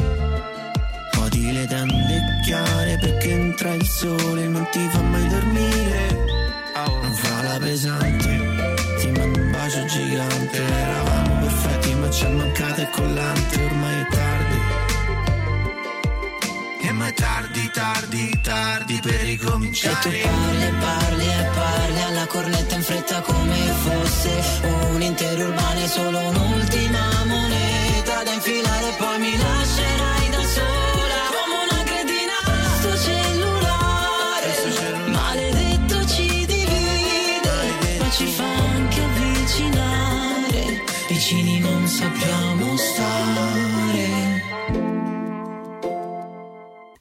Odi 1.19 1.51
le 1.51 1.67
tende 1.67 2.39
chiare 2.45 2.97
perché 2.99 3.31
entra 3.31 3.73
il 3.73 3.85
sole 3.85 4.47
non 4.47 4.67
ti 4.71 4.87
fa 4.89 5.01
mai 5.01 5.27
dormire. 5.27 6.25
Non 6.75 7.13
fa 7.13 7.41
la 7.43 7.57
pesante, 7.59 8.56
ti 9.07 9.19
mando 9.19 9.39
un 9.39 9.51
bacio 9.51 9.85
gigante. 9.85 10.57
Eravamo 10.57 11.39
perfetti 11.39 11.93
ma 11.95 12.09
ci 12.09 12.25
è 12.25 12.29
mancato 12.29 12.81
il 12.81 12.89
collante, 12.89 13.63
ormai 13.63 14.01
è 14.01 14.07
tardi. 14.09 14.59
E 16.81 16.91
ma 16.91 17.07
è 17.07 17.13
tardi, 17.13 17.71
tardi, 17.73 18.39
tardi 18.41 18.99
per 19.01 19.13
E 19.13 19.17
tu 19.17 19.25
ricominciare. 19.25 19.95
parli 19.95 20.63
e 20.63 20.73
parli 20.79 21.25
e 21.25 21.49
parli 21.55 22.01
alla 22.01 22.25
cornetta 22.27 22.75
in 22.75 22.81
fretta 22.81 23.21
come 23.21 23.55
fosse 23.83 24.29
un 24.91 25.01
intero 25.01 25.47
urbano 25.47 25.79
e 25.79 25.87
solo 25.87 26.19
un'ultima 26.19 27.23
moneta 27.25 28.23
da 28.23 28.31
infilare 28.33 28.93
poi 28.97 29.19
mi 29.19 29.37
lascerai 29.37 30.29
da 30.29 30.43
sola 30.43 31.19
come 31.29 31.67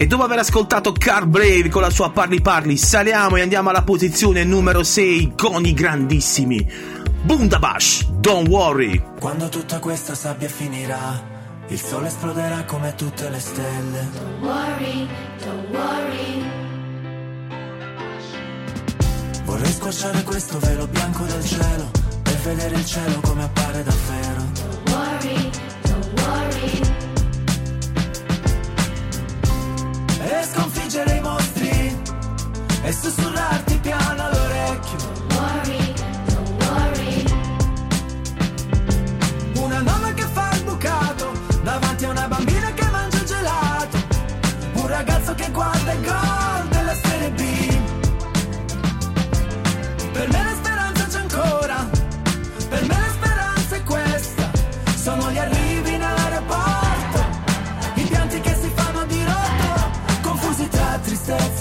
E 0.06 0.08
dopo 0.08 0.22
aver 0.22 0.38
ascoltato 0.38 0.92
Car 0.92 1.26
Brave 1.26 1.68
con 1.68 1.82
la 1.82 1.90
sua 1.90 2.12
Parli 2.12 2.40
Parli, 2.40 2.76
saliamo 2.76 3.34
e 3.34 3.40
andiamo 3.40 3.70
alla 3.70 3.82
posizione 3.82 4.44
numero 4.44 4.84
6 4.84 5.32
con 5.36 5.66
i 5.66 5.74
grandissimi 5.74 6.64
Bundabash, 7.24 8.06
Don't 8.10 8.46
Worry. 8.46 9.02
Quando 9.18 9.48
tutta 9.48 9.80
questa 9.80 10.14
sabbia 10.14 10.46
finirà, 10.46 11.20
il 11.66 11.80
sole 11.80 12.06
esploderà 12.06 12.62
come 12.66 12.94
tutte 12.94 13.28
le 13.28 13.40
stelle. 13.40 14.08
Don't 14.12 14.42
worry, 14.42 15.08
don't 15.44 15.68
worry. 15.70 16.50
Vorrei 19.42 19.72
squarciare 19.72 20.22
questo 20.22 20.60
velo 20.60 20.86
bianco 20.86 21.24
del 21.24 21.44
cielo 21.44 21.90
per 22.22 22.36
vedere 22.44 22.76
il 22.76 22.86
cielo 22.86 23.18
come 23.22 23.42
appare 23.42 23.82
davvero. 23.82 24.44
Don't 24.54 24.88
worry, 24.88 25.50
don't 25.82 26.20
worry. 26.20 26.85
Sconfiggere 30.52 31.16
i 31.16 31.20
mostri 31.20 32.00
e 32.82 32.92
sussurrarti 32.92 33.78
piano 33.78 34.10
all'orecchio. 34.10 34.35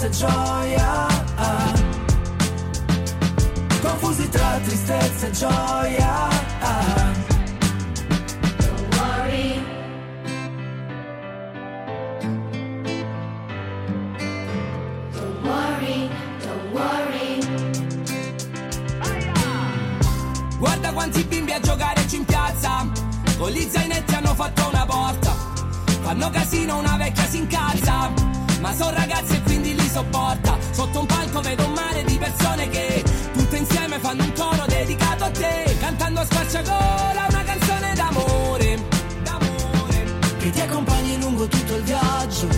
E 0.06 0.10
gioia. 0.10 1.06
Confusi 3.82 4.28
tra 4.28 4.60
tristezza 4.62 5.26
e 5.26 5.30
gioia. 5.32 6.34
Guarda 20.58 20.92
quanti 20.92 21.22
bimbi 21.24 21.52
a 21.52 21.60
giocare 21.60 22.00
in 22.10 22.24
piazza 22.24 22.90
Con 23.36 23.50
gli 23.50 23.60
zainetti 23.60 24.14
hanno 24.14 24.34
fatto 24.34 24.68
una 24.72 24.86
porta 24.86 25.36
Fanno 26.00 26.30
casino, 26.30 26.78
una 26.78 26.96
vecchia 26.96 27.26
si 27.28 27.36
incazza 27.36 28.10
Ma 28.60 28.74
sono 28.74 28.92
ragazzi 28.92 29.34
e 29.34 29.42
quindi 29.42 29.65
sopporta. 29.96 30.58
Sotto 30.72 31.00
un 31.00 31.06
palco 31.06 31.40
vedo 31.40 31.64
un 31.64 31.72
mare 31.72 32.04
di 32.04 32.18
persone 32.18 32.68
che 32.68 33.02
Tutte 33.32 33.56
insieme 33.56 33.98
fanno 33.98 34.24
un 34.24 34.32
coro 34.32 34.64
dedicato 34.66 35.24
a 35.24 35.30
te 35.30 35.76
Cantando 35.80 36.20
a 36.20 36.24
squarciagola 36.24 37.26
una 37.30 37.44
canzone 37.44 37.94
d'amore. 37.94 38.84
D'amore. 39.22 39.98
Che 40.38 40.50
ti 40.50 40.60
accompagni 40.60 41.20
lungo 41.20 41.46
tutto 41.46 41.76
il 41.76 41.82
viaggio, 41.82 42.48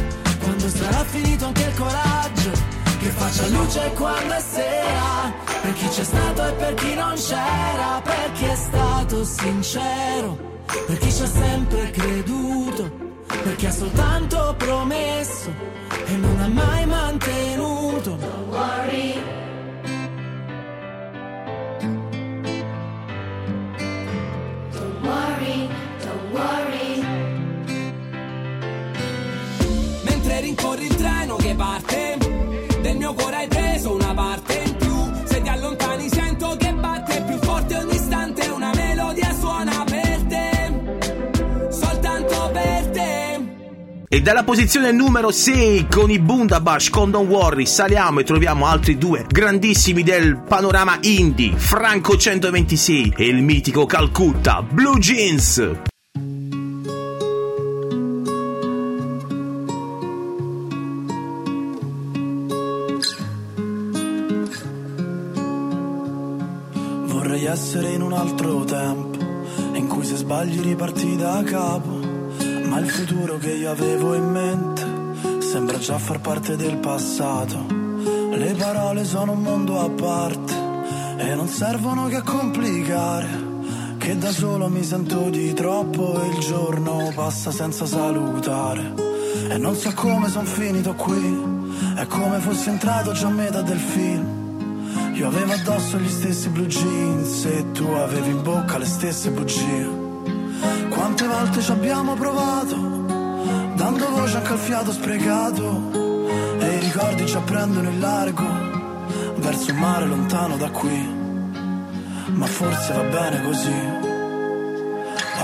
quando 0.43 0.69
sarà 0.69 1.05
finito 1.05 1.47
anche 1.47 1.63
il 1.63 1.75
coraggio, 1.75 2.51
che 2.99 3.09
faccia 3.11 3.47
luce 3.49 3.93
quando 3.95 4.35
è 4.35 4.41
sera, 4.41 5.33
per 5.63 5.73
chi 5.75 5.89
c'è 5.89 6.05
stato 6.05 6.47
e 6.47 6.53
per 6.53 6.75
chi 6.75 6.95
non 6.95 7.15
c'era, 7.15 8.01
per 8.03 8.33
chi 8.33 8.45
è 8.45 8.57
stato 8.57 9.25
sincero, 9.25 10.58
per 10.87 10.99
chi 10.99 11.13
ci 11.13 11.23
ha 11.23 11.27
sempre 11.27 11.91
creduto, 11.91 12.91
per 13.27 13.57
chi 13.57 13.67
ha 13.67 13.71
soltanto 13.71 14.55
promesso 14.59 15.51
e 16.07 16.17
non 16.17 16.39
ha 16.41 16.49
mai 16.49 16.87
mantenuto. 16.87 18.17
Don't 18.17 18.49
worry. 18.49 19.15
Don't 24.73 26.33
worry. 26.33 27.03
Mentre 30.03 30.41
rincorri 30.41 30.87
il 30.87 30.95
treno 30.95 31.37
che 31.37 31.55
parte 31.55 32.19
Del 32.83 32.97
mio 32.97 33.13
cuore 33.15 33.37
hai 33.37 33.49
E 44.11 44.23
dalla 44.23 44.43
posizione 44.43 44.91
numero 44.91 45.31
6 45.31 45.87
con 45.87 46.11
i 46.11 46.19
Bundabash 46.19 46.89
con 46.89 47.11
Don't 47.11 47.29
Worry 47.31 47.67
saliamo 47.67 48.21
e 48.21 48.25
troviamo 48.25 48.65
altri 48.65 48.97
due 48.97 49.27
grandissimi 49.29 50.03
del 50.03 50.39
panorama 50.49 50.97
indie, 51.03 51.55
Franco 51.55 52.17
126 52.17 53.13
e 53.15 53.27
il 53.27 53.43
mitico 53.43 53.85
Calcutta, 53.85 54.63
Blue 54.63 54.99
Jeans. 54.99 55.73
Vorrei 67.05 67.45
essere 67.45 67.91
in 67.91 68.01
un 68.01 68.15
altro 68.15 68.65
tempo, 68.65 69.19
in 69.75 69.87
cui 69.87 70.07
se 70.07 70.17
sbagli 70.17 70.63
riparti 70.63 71.15
da 71.17 71.43
capo. 71.45 71.98
Ma 72.69 72.81
il 72.81 72.91
futuro 72.91 73.39
che 73.39 73.53
io 73.53 73.71
avevo 73.71 74.15
in 74.15 74.31
mente 74.31 75.41
sembra 75.41 75.79
già 75.79 75.99
far 75.99 76.21
parte 76.21 76.55
del 76.55 76.77
passato. 76.77 77.65
Le 78.31 78.55
parole 78.59 79.05
sono 79.07 79.33
un 79.33 79.41
mondo 79.41 79.81
a 79.81 79.89
parte 79.89 80.55
e 81.17 81.35
non 81.35 81.49
servono 81.49 82.09
che 82.09 82.17
a 82.17 82.23
complicare. 82.23 83.47
Che 83.97 84.19
da 84.19 84.31
solo 84.31 84.69
mi 84.69 84.85
sento 84.85 85.31
di 85.31 85.55
troppo 85.55 86.23
e 86.23 86.29
il 86.29 86.39
giorno 86.41 87.11
passa 87.15 87.51
senza 87.51 87.87
salutare. 87.87 88.93
E 89.49 89.57
non 89.57 89.75
so 89.75 89.91
come 89.95 90.29
son 90.29 90.45
finito 90.45 90.95
qui, 90.95 91.65
è 91.97 92.07
come 92.07 92.39
fossi 92.39 92.69
entrato 92.69 93.13
già 93.13 93.29
a 93.29 93.31
metà 93.31 93.63
del 93.63 93.79
film. 93.79 95.15
Io 95.15 95.27
avevo 95.27 95.53
addosso 95.53 95.99
gli 95.99 96.11
stessi 96.11 96.51
blue 96.51 96.67
jeans 96.67 97.47
e 97.47 97.73
tu 97.73 97.87
avevi 97.87 98.31
in 98.31 98.43
bocca 98.43 98.77
le 98.77 98.87
stesse 98.87 99.31
bugie. 99.31 100.08
Quante 101.09 101.27
volte 101.27 101.63
ci 101.63 101.71
abbiamo 101.71 102.13
provato, 102.13 102.77
dando 102.77 104.11
voce 104.11 104.37
anche 104.37 104.53
al 104.53 104.59
fiato 104.59 104.93
sprecato. 104.93 105.91
E 106.59 106.75
i 106.75 106.81
ricordi 106.81 107.27
ci 107.27 107.35
apprendono 107.35 107.89
in 107.89 107.99
largo, 107.99 108.45
verso 109.37 109.73
un 109.73 109.79
mare 109.79 110.05
lontano 110.05 110.59
da 110.59 110.69
qui. 110.69 111.09
Ma 112.27 112.45
forse 112.45 112.93
va 112.93 113.03
bene 113.05 113.43
così. 113.43 113.73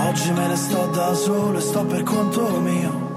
Oggi 0.07 0.31
me 0.33 0.47
ne 0.49 0.55
sto 0.55 0.85
da 0.93 1.15
solo 1.15 1.57
e 1.57 1.61
sto 1.61 1.83
per 1.83 2.03
conto 2.03 2.59
mio. 2.59 3.13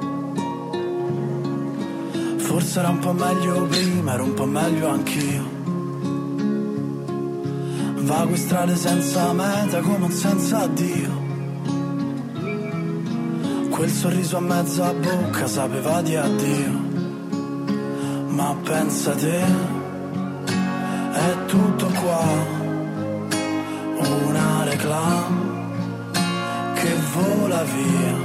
Forse 2.38 2.78
era 2.78 2.88
un 2.88 2.98
po' 2.98 3.12
meglio 3.12 3.66
prima, 3.66 4.14
ero 4.14 4.24
un 4.24 4.32
po' 4.32 4.46
meglio 4.46 4.88
anch'io. 4.88 5.44
Vago 8.06 8.30
in 8.30 8.36
strade 8.38 8.74
senza 8.74 9.34
meta 9.34 9.80
come 9.80 10.06
un 10.06 10.12
senza 10.12 10.66
Dio. 10.66 11.17
Quel 13.78 13.90
sorriso 13.90 14.38
a 14.38 14.40
mezza 14.40 14.92
bocca 14.92 15.46
sapeva 15.46 16.02
di 16.02 16.16
addio. 16.16 16.72
Ma 18.26 18.56
pensa 18.64 19.12
te, 19.14 19.40
è 21.12 21.44
tutto 21.46 21.86
qua. 21.86 22.26
Una 24.26 24.64
reclama 24.64 25.70
che 26.74 26.92
vola 27.14 27.62
via. 27.62 28.16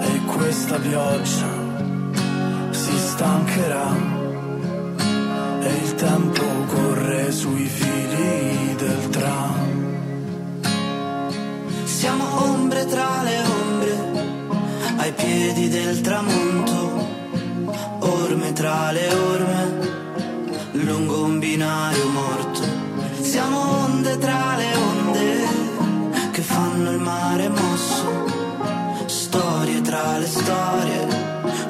E 0.00 0.20
questa 0.34 0.78
pioggia 0.78 1.50
si 2.70 2.96
stancherà. 2.96 3.94
E 5.60 5.74
il 5.84 5.94
tempo 5.94 6.42
corre 6.68 7.30
sui 7.32 7.66
fili 7.66 8.76
del 8.76 9.08
tram. 9.10 9.74
Siamo 11.84 12.24
ombre 12.44 12.86
tra 12.86 13.22
le 13.22 13.35
piedi 15.16 15.68
del 15.68 16.00
tramonto, 16.02 17.08
orme 18.00 18.52
tra 18.52 18.92
le 18.92 19.12
orme, 19.12 19.90
lungo 20.72 21.24
un 21.24 21.38
binario 21.38 22.08
morto. 22.08 22.60
Siamo 23.20 23.84
onde 23.84 24.18
tra 24.18 24.56
le 24.56 24.74
onde, 24.76 26.30
che 26.30 26.42
fanno 26.42 26.90
il 26.92 26.98
mare 26.98 27.48
mosso, 27.48 28.24
storie 29.06 29.80
tra 29.80 30.18
le 30.18 30.26
storie, 30.26 31.06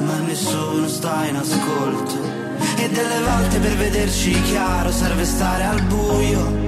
ma 0.01 0.19
nessuno 0.27 0.89
sta 0.89 1.25
in 1.27 1.37
ascolto. 1.37 2.35
E 2.79 2.89
delle 2.89 3.21
volte 3.21 3.59
per 3.59 3.77
vederci 3.77 4.41
chiaro 4.43 4.91
serve 4.91 5.25
stare 5.25 5.65
al 5.65 5.83
buio. 5.83 6.65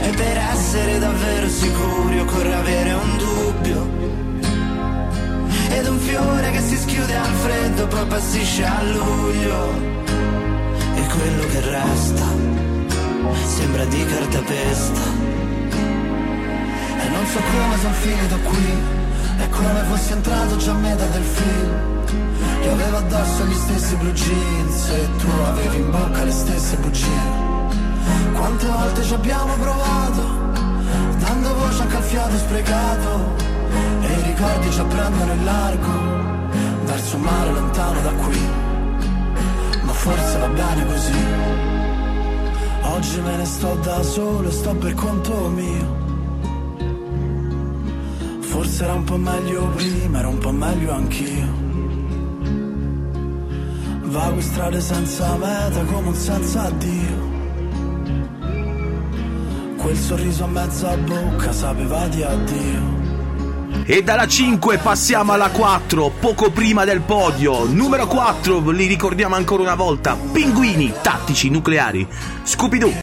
E 0.00 0.10
per 0.10 0.36
essere 0.52 0.98
davvero 0.98 1.48
sicuri 1.48 2.20
occorre 2.20 2.54
avere 2.54 2.92
un 2.92 3.16
dubbio 3.18 4.07
Ed 5.78 5.86
un 5.86 5.98
fiore 6.00 6.50
che 6.50 6.60
si 6.60 6.76
schiude 6.76 7.14
al 7.14 7.34
freddo 7.44 7.86
poi 7.86 8.06
passisce 8.06 8.64
a 8.64 8.82
luglio. 8.82 9.96
E 10.96 11.06
quello 11.06 11.46
che 11.46 11.60
resta 11.70 12.24
sembra 13.44 13.84
di 13.84 14.04
cartapesta 14.04 15.00
E 16.98 17.08
non 17.10 17.24
so 17.26 17.38
come 17.38 17.78
sono 17.80 17.94
finito 17.94 18.36
qui 18.38 18.72
È 19.38 19.48
come 19.50 19.82
fossi 19.88 20.12
entrato 20.12 20.56
già 20.56 20.72
a 20.72 20.74
metà 20.74 21.06
del 21.06 21.22
film. 21.22 21.70
Io 22.64 22.72
avevo 22.72 22.96
addosso 22.96 23.44
gli 23.44 23.54
stessi 23.54 23.94
blue 23.96 24.12
jeans 24.12 24.88
E 24.88 25.08
tu 25.18 25.28
avevi 25.46 25.76
in 25.76 25.90
bocca 25.92 26.24
le 26.24 26.32
stesse 26.32 26.76
bugie. 26.78 27.46
Quante 28.32 28.66
volte 28.66 29.02
ci 29.04 29.14
abbiamo 29.14 29.54
provato 29.54 30.22
Dando 31.18 31.54
voce 31.54 31.82
anche 31.82 31.96
al 31.96 32.02
fiato 32.02 32.36
sprecato 32.36 33.37
i 34.78 34.80
ricordi 34.80 34.84
ci 34.84 34.84
prendono 34.84 35.32
in 35.32 35.44
largo 35.44 35.92
Verso 36.84 37.16
un 37.16 37.22
mare 37.22 37.52
lontano 37.52 38.00
da 38.00 38.12
qui 38.12 38.40
Ma 39.82 39.92
forse 39.92 40.38
va 40.38 40.48
bene 40.48 40.86
così 40.86 41.24
Oggi 42.82 43.20
me 43.20 43.36
ne 43.36 43.44
sto 43.44 43.74
da 43.82 44.02
solo 44.02 44.48
e 44.48 44.52
sto 44.52 44.74
per 44.74 44.94
conto 44.94 45.48
mio 45.48 45.96
Forse 48.40 48.84
era 48.84 48.94
un 48.94 49.04
po' 49.04 49.16
meglio 49.16 49.68
prima, 49.76 50.18
era 50.18 50.28
un 50.28 50.38
po' 50.38 50.50
meglio 50.50 50.92
anch'io. 50.92 51.46
Vago 54.02 54.40
strade 54.40 54.80
senza 54.80 55.36
meta 55.36 55.84
come 55.84 56.08
un 56.08 56.14
senza 56.14 56.62
addio. 56.62 57.26
Quel 59.76 59.96
sorriso 59.96 60.44
a 60.44 60.48
mezza 60.48 60.96
bocca 60.96 61.52
sapeva 61.52 62.08
di 62.08 62.22
addio. 62.22 62.97
E 63.84 64.02
dalla 64.02 64.26
5 64.26 64.78
passiamo 64.78 65.32
alla 65.32 65.50
4, 65.50 66.12
poco 66.20 66.50
prima 66.50 66.84
del 66.84 67.00
podio. 67.00 67.64
Numero 67.64 68.06
4, 68.06 68.70
li 68.70 68.86
ricordiamo 68.86 69.34
ancora 69.34 69.62
una 69.62 69.74
volta. 69.74 70.16
Pinguini 70.32 70.92
tattici 71.02 71.50
nucleari. 71.50 72.06
Scooby-Doo. 72.42 73.00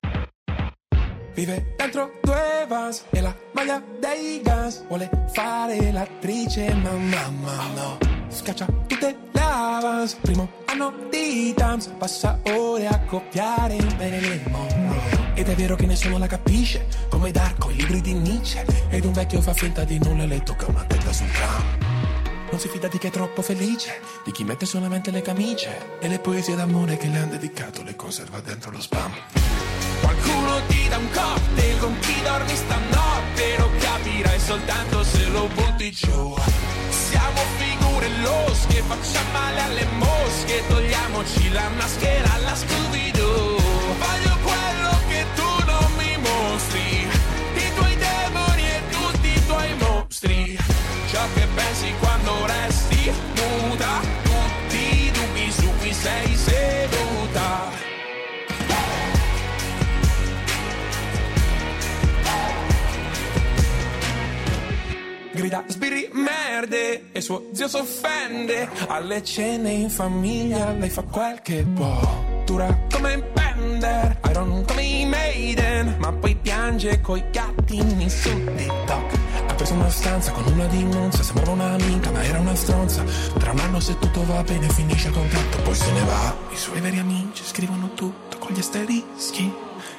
Vive 1.35 1.73
dentro 1.75 2.13
due 2.21 2.65
vans 2.65 3.03
e 3.09 3.19
la 3.19 3.35
maglia 3.51 3.81
dei 3.99 4.41
Guns 4.41 4.85
Vuole 4.87 5.09
fare 5.33 5.91
l'attrice 5.91 6.73
ma 6.75 6.91
mamma 6.91 7.67
no 7.75 7.97
Scaccia 8.29 8.65
tutte 8.87 9.17
le 9.31 9.41
avance 9.41 10.15
Primo 10.21 10.49
anno 10.65 10.93
di 11.11 11.53
Tams 11.53 11.87
Passa 11.97 12.39
ore 12.43 12.87
a 12.87 12.99
copiare 13.01 13.77
Marilyn 13.97 14.43
Monroe 14.49 14.84
Ed 15.37 15.49
è 15.49 15.55
vero 15.55 15.75
che 15.75 15.85
nessuno 15.85 16.17
la 16.17 16.27
capisce 16.27 16.87
Come 17.09 17.29
Darko, 17.29 17.69
i 17.69 17.75
libri 17.75 17.99
di 17.99 18.13
Nietzsche. 18.13 18.65
Ed 18.89 19.03
un 19.03 19.11
vecchio 19.11 19.41
fa 19.41 19.53
finta 19.53 19.83
di 19.83 19.99
nulla 19.99 20.23
e 20.23 20.27
le 20.27 20.43
tocca 20.43 20.67
una 20.67 20.85
testa 20.85 21.11
sul 21.11 21.29
tram. 21.29 21.77
Non 22.49 22.59
si 22.59 22.69
fida 22.69 22.87
di 22.87 22.97
chi 22.97 23.07
è 23.07 23.09
troppo 23.09 23.41
felice, 23.41 23.99
di 24.23 24.31
chi 24.31 24.45
mette 24.45 24.65
solamente 24.65 25.11
le 25.11 25.21
camicie. 25.21 25.99
E 25.99 26.07
le 26.07 26.19
poesie 26.19 26.55
d'amore 26.55 26.95
che 26.95 27.07
le 27.07 27.17
han 27.17 27.29
dedicato 27.29 27.83
le 27.83 27.97
conserva 27.97 28.39
dentro 28.39 28.71
lo 28.71 28.79
spam. 28.79 29.11
Qualcuno 29.99 30.61
ti 30.67 30.87
dà 30.87 30.97
un 30.97 31.09
cocktail 31.11 31.79
con 31.79 31.99
chi 31.99 32.21
dormi 32.21 32.55
stanotte 32.55 33.57
Lo 33.57 33.69
capirai 33.79 34.39
soltanto 34.39 35.03
se 35.03 35.25
lo 35.27 35.49
butti 35.53 35.91
giù. 35.91 36.35
Siamo 36.89 37.41
figure 37.57 38.07
losche, 38.21 38.83
facciamo 38.87 39.31
male 39.31 39.59
alle 39.61 39.85
mosche 39.97 40.63
Togliamoci 40.67 41.51
la 41.51 41.69
maschera 41.75 42.33
alla 42.33 42.55
Scooby-Doo 42.55 43.44
resti 53.05 53.11
muta 53.67 54.01
Tutti 54.23 55.05
i 55.05 55.11
dubbi 55.11 55.51
su 55.51 55.69
cui 55.77 55.93
sei 55.93 56.35
seduta. 56.35 57.83
Grida 65.31 65.63
sbirri 65.67 66.09
merde 66.13 67.11
e 67.11 67.21
suo 67.21 67.49
zio 67.51 67.67
s'offende. 67.67 68.69
Alle 68.87 69.23
cene 69.23 69.71
in 69.71 69.89
famiglia 69.89 70.71
lei 70.71 70.89
fa 70.89 71.01
quel 71.03 71.41
che 71.41 71.63
può. 71.63 72.43
Dura 72.45 72.77
come 72.91 73.21
Bender 73.33 74.19
Iron 74.29 74.63
come 74.65 74.83
i 74.83 75.05
Maiden 75.05 75.95
ma 75.97 76.11
poi 76.13 76.35
piange 76.35 77.01
coi 77.01 77.23
gattini 77.31 78.09
su 78.09 78.29
TikTok 78.55 79.34
preso 79.55 79.73
una 79.73 79.89
stanza 79.89 80.31
con 80.31 80.45
una 80.51 80.65
di 80.65 80.83
Monza 80.83 81.23
sembrava 81.23 81.51
un'amica 81.51 82.11
ma 82.11 82.23
era 82.23 82.39
una 82.39 82.55
stronza. 82.55 83.03
Tra 83.37 83.51
un 83.51 83.59
anno 83.59 83.79
se 83.79 83.97
tutto 83.97 84.25
va 84.25 84.43
bene 84.43 84.69
finisce 84.69 85.07
il 85.07 85.13
contratto 85.13 85.57
poi 85.61 85.75
se 85.75 85.91
ne 85.91 86.01
va. 86.01 86.35
I 86.51 86.57
suoi 86.57 86.81
veri 86.81 86.99
amici 86.99 87.43
scrivono 87.43 87.91
tutto 87.93 88.37
con 88.37 88.53
gli 88.53 88.59
asterischi 88.59 89.51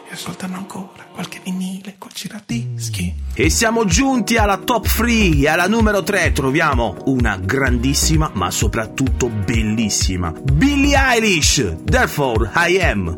e 0.09 0.13
ascoltano 0.13 0.57
ancora 0.57 1.07
qualche 1.13 1.41
vinile 1.43 1.97
col 1.99 2.13
giradischi. 2.13 3.15
E 3.35 3.51
siamo 3.51 3.85
giunti 3.85 4.37
alla 4.37 4.59
top 4.59 4.87
3 4.87 5.13
e 5.13 5.49
alla 5.49 5.67
numero 5.67 6.03
3 6.03 6.33
troviamo 6.33 6.97
una 7.07 7.37
grandissima 7.37 8.31
ma 8.35 8.51
soprattutto 8.51 9.29
bellissima. 9.29 10.33
Billie 10.33 10.97
Eilish, 10.97 11.77
Therefore 11.83 12.51
I 12.55 12.79
Am. 12.81 13.17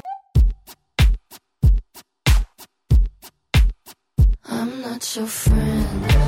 I'm 4.50 4.80
not 4.80 5.14
your 5.14 5.26
friend 5.26 6.27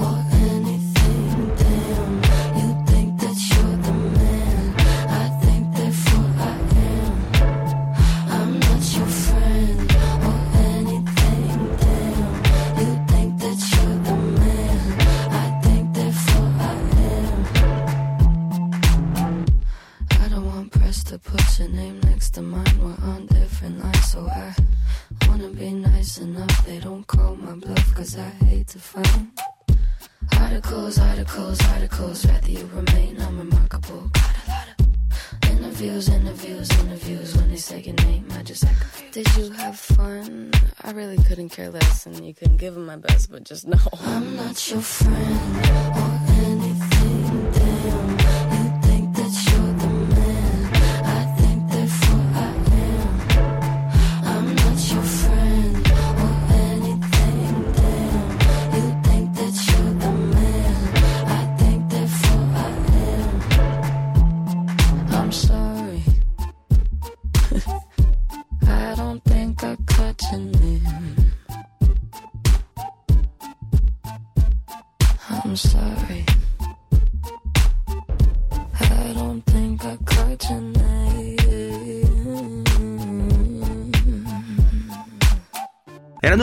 different 23.61 23.95
so 23.97 24.27
I 24.27 24.55
wanna 25.27 25.49
be 25.49 25.71
nice 25.71 26.17
enough. 26.17 26.65
They 26.65 26.79
don't 26.79 27.05
call 27.05 27.35
my 27.35 27.53
bluff, 27.53 27.93
cause 27.93 28.17
I 28.17 28.29
hate 28.45 28.67
to 28.69 28.79
find 28.79 29.31
articles, 30.37 30.97
articles, 30.97 31.59
articles. 31.69 32.25
Rather 32.25 32.49
you 32.49 32.69
remain 32.73 33.17
unremarkable. 33.17 34.09
Got 34.13 34.35
a 34.35 34.49
lot 34.49 34.67
of 34.79 35.51
interviews, 35.51 36.09
interviews, 36.09 36.69
interviews. 36.79 37.37
When 37.37 37.49
they 37.49 37.57
say 37.57 37.81
your 37.81 37.95
name, 37.95 38.27
I 38.31 38.43
just 38.43 38.63
act 38.63 38.79
confused. 38.79 39.13
Did 39.13 39.35
you 39.37 39.51
have 39.51 39.77
fun? 39.77 40.51
I 40.81 40.91
really 40.91 41.17
couldn't 41.17 41.49
care 41.49 41.69
less, 41.69 42.05
and 42.05 42.25
you 42.25 42.33
couldn't 42.33 42.57
give 42.57 42.73
them 42.73 42.85
my 42.85 42.97
best, 42.97 43.31
but 43.31 43.43
just 43.43 43.67
know. 43.67 43.77
I'm 44.05 44.35
not 44.35 44.71
your 44.71 44.81
friend 44.81 46.20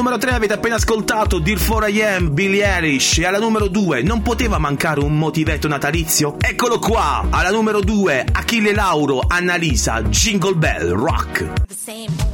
numero 0.08 0.26
3 0.26 0.36
avete 0.36 0.54
appena 0.54 0.76
ascoltato 0.76 1.38
Dear 1.38 1.58
4am, 1.58 2.30
Billie 2.30 2.64
Eilish. 2.64 3.18
E 3.18 3.26
alla 3.26 3.38
numero 3.38 3.68
2 3.68 4.00
non 4.00 4.22
poteva 4.22 4.56
mancare 4.56 5.00
un 5.00 5.18
motivetto 5.18 5.68
natalizio? 5.68 6.36
Eccolo 6.40 6.78
qua! 6.78 7.26
Alla 7.28 7.50
numero 7.50 7.80
2 7.80 8.24
Achille 8.32 8.72
Lauro, 8.72 9.20
Annalisa, 9.26 10.00
Jingle 10.04 10.54
Bell, 10.54 10.92
Rock. 10.92 11.42
Oh 11.42 12.27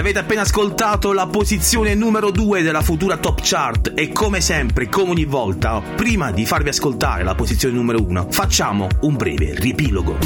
avete 0.00 0.18
appena 0.20 0.40
ascoltato 0.40 1.12
la 1.12 1.26
posizione 1.26 1.94
numero 1.94 2.30
2 2.30 2.62
della 2.62 2.80
futura 2.80 3.18
top 3.18 3.40
chart 3.42 3.92
e 3.94 4.10
come 4.12 4.40
sempre, 4.40 4.88
come 4.88 5.10
ogni 5.10 5.26
volta, 5.26 5.82
prima 5.94 6.30
di 6.30 6.46
farvi 6.46 6.70
ascoltare 6.70 7.22
la 7.22 7.34
posizione 7.34 7.74
numero 7.74 8.02
1, 8.02 8.28
facciamo 8.30 8.88
un 9.00 9.16
breve 9.16 9.54
riepilogo. 9.54 10.16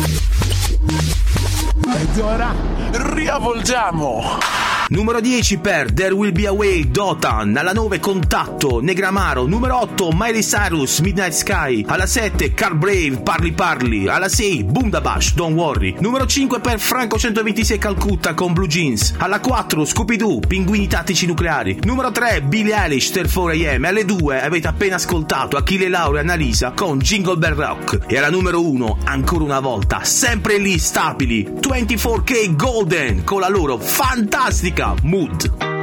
Ed 1.97 2.19
ora 2.21 2.55
riavvolgiamo. 2.93 4.74
Numero 4.89 5.19
10 5.19 5.59
per 5.59 5.93
There 5.95 6.13
Will 6.13 6.31
Be 6.31 6.47
a 6.47 6.53
Way, 6.53 6.91
Dotan. 6.91 7.57
Alla 7.57 7.73
9 7.73 8.01
Contatto, 8.01 8.83
Negramaro. 8.83 9.47
Numero 9.47 9.81
8 9.81 10.11
Miley 10.13 10.43
Cyrus, 10.43 10.99
Midnight 10.99 11.33
Sky. 11.33 11.85
Alla 11.89 12.05
7 12.05 12.53
Car 12.53 12.75
Brave, 12.75 13.23
Parli 13.23 13.53
Parli. 13.53 14.09
Alla 14.09 14.29
6 14.29 14.65
Bundabash, 14.65 15.33
Don't 15.35 15.57
Worry. 15.57 15.95
Numero 16.01 16.27
5 16.27 16.61
per 16.61 16.79
Franco 16.79 17.17
126 17.17 17.79
Calcutta 17.79 18.35
con 18.35 18.53
Blue 18.53 18.67
Jeans. 18.67 19.15
Alla 19.17 19.41
4 19.41 19.87
Scooby-Doo, 19.87 20.41
Pinguini 20.41 20.87
Tattici 20.87 21.25
Nucleari. 21.25 21.79
Numero 21.85 22.13
3 22.13 22.43
Billie 22.43 22.75
Eilish, 22.75 23.11
Till 23.11 23.25
4am. 23.25 23.85
Alle 23.87 24.05
2 24.05 24.43
avete 24.43 24.69
appena 24.69 24.97
ascoltato 24.97 25.57
Achille 25.57 25.89
Laura 25.89 26.19
e 26.19 26.21
Annalisa 26.21 26.73
con 26.73 26.99
Jingle 26.99 27.39
Bell 27.39 27.55
Rock. 27.55 28.01
E 28.07 28.19
alla 28.19 28.29
numero 28.29 28.61
1, 28.61 28.99
ancora 29.05 29.45
una 29.45 29.61
volta, 29.61 30.05
sempre 30.05 30.59
lì 30.59 30.79
stabili, 30.79 31.45
24K 31.59 32.55
Golden 32.55 33.25
con 33.25 33.41
la 33.41 33.49
loro 33.49 33.79
fantastica 33.79 34.73
Mood. 35.05 35.74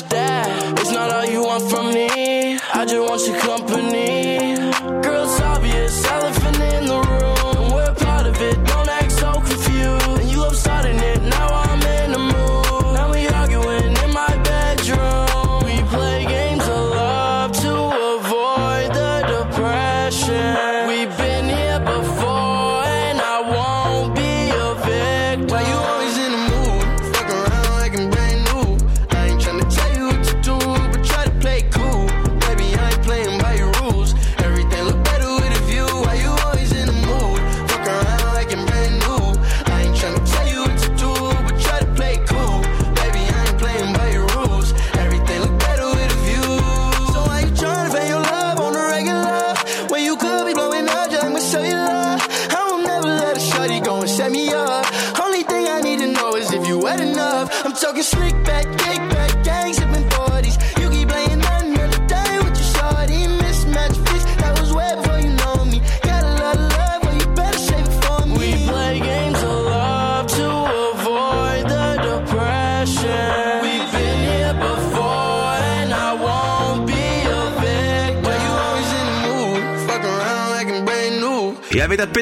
Dad. 0.00 0.78
It's 0.78 0.90
not 0.90 1.12
all 1.12 1.26
you 1.26 1.42
want 1.42 1.70
from 1.70 1.92
me. 1.92 2.58
I 2.72 2.86
just 2.86 2.96
want 2.96 3.26
your 3.26 3.38
company. 3.40 4.11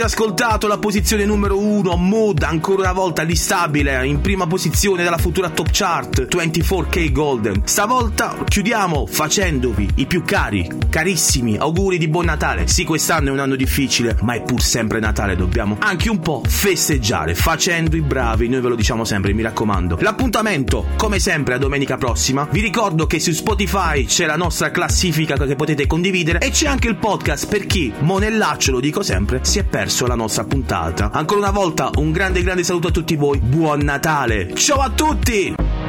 Avete 0.00 0.04
ascoltato 0.04 0.66
la 0.66 0.78
posizione 0.78 1.26
numero 1.26 1.58
1, 1.58 1.96
Mood, 1.96 2.42
ancora 2.42 2.82
una 2.82 2.92
volta 2.92 3.22
listabile, 3.22 4.06
in 4.06 4.20
prima 4.20 4.46
posizione 4.46 5.02
della 5.02 5.18
futura 5.18 5.50
top 5.50 5.68
chart, 5.70 6.26
24K 6.26 7.12
Golden. 7.12 7.62
Stavolta 7.64 8.36
chiudiamo 8.46 9.06
facendovi 9.06 9.88
i 9.96 10.06
più 10.06 10.22
cari, 10.22 10.68
carissimi 10.88 11.56
auguri 11.56 11.98
di 11.98 12.08
buon 12.08 12.24
Natale. 12.26 12.66
Sì, 12.66 12.84
quest'anno 12.84 13.28
è 13.28 13.32
un 13.32 13.40
anno 13.40 13.56
difficile, 13.56 14.16
ma 14.22 14.34
è 14.34 14.42
pur 14.42 14.62
sempre 14.62 15.00
Natale, 15.00 15.36
dobbiamo 15.36 15.76
anche 15.80 16.08
un 16.08 16.20
po' 16.20 16.42
festeggiare, 16.46 17.34
facendo 17.34 17.96
i 17.96 18.00
bravi, 18.00 18.48
noi 18.48 18.60
ve 18.60 18.68
lo 18.68 18.76
diciamo 18.76 19.04
sempre, 19.04 19.34
mi 19.34 19.42
raccomando. 19.42 19.98
L'appuntamento, 20.00 20.86
come 20.96 21.18
sempre, 21.18 21.54
a 21.54 21.58
domenica 21.58 21.96
prossima. 21.96 22.48
Vi 22.50 22.60
ricordo 22.60 23.06
che 23.06 23.20
su 23.20 23.32
Spotify 23.32 24.04
c'è 24.04 24.24
la 24.24 24.36
nostra 24.36 24.70
classifica 24.70 25.36
che 25.36 25.56
potete 25.56 25.86
condividere 25.86 26.38
e 26.38 26.50
c'è 26.50 26.68
anche 26.68 26.88
il 26.88 26.96
podcast 26.96 27.48
per 27.48 27.66
chi, 27.66 27.92
monellaccio 27.98 28.70
lo 28.70 28.80
dico 28.80 29.02
sempre, 29.02 29.40
si 29.42 29.58
è 29.58 29.64
perso 29.64 29.89
la 30.06 30.14
nostra 30.14 30.44
puntata. 30.44 31.10
Ancora 31.12 31.40
una 31.40 31.50
volta 31.50 31.90
un 31.96 32.12
grande 32.12 32.42
grande 32.42 32.64
saluto 32.64 32.88
a 32.88 32.90
tutti 32.90 33.16
voi, 33.16 33.38
buon 33.38 33.80
Natale! 33.80 34.54
Ciao 34.54 34.80
a 34.80 34.90
tutti! 34.90 35.79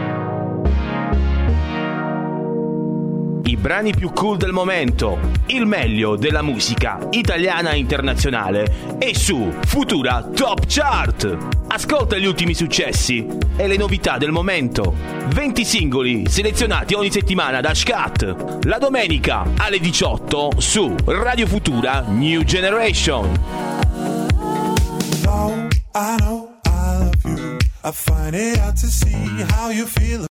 I 3.51 3.57
brani 3.57 3.93
più 3.93 4.13
cool 4.13 4.37
del 4.37 4.53
momento, 4.53 5.19
il 5.47 5.65
meglio 5.65 6.15
della 6.15 6.41
musica 6.41 7.05
italiana 7.09 7.71
e 7.71 7.79
internazionale 7.79 8.97
e 8.97 9.13
su 9.13 9.51
Futura 9.65 10.23
Top 10.23 10.63
Chart. 10.65 11.37
Ascolta 11.67 12.15
gli 12.17 12.25
ultimi 12.25 12.53
successi 12.53 13.27
e 13.57 13.67
le 13.67 13.75
novità 13.75 14.17
del 14.17 14.31
momento. 14.31 14.95
20 15.33 15.65
singoli 15.65 16.29
selezionati 16.29 16.93
ogni 16.93 17.11
settimana 17.11 17.59
da 17.59 17.73
Scat. 17.73 18.63
La 18.63 18.77
domenica 18.77 19.43
alle 19.57 19.79
18 19.79 20.51
su 20.55 20.95
Radio 21.03 21.45
Futura 21.45 22.05
New 22.07 22.43
Generation. 22.43 23.37
know, 25.23 25.69
I 25.93 26.17
know 26.19 26.49
I 26.65 26.97
love 26.99 27.25
you. 27.25 27.59
I 27.83 27.91
find 27.91 28.35
it 28.35 28.59
hard 28.59 28.77
to 28.77 28.87
see 28.87 29.43
how 29.49 29.69
you 29.69 29.85
feel 29.85 30.19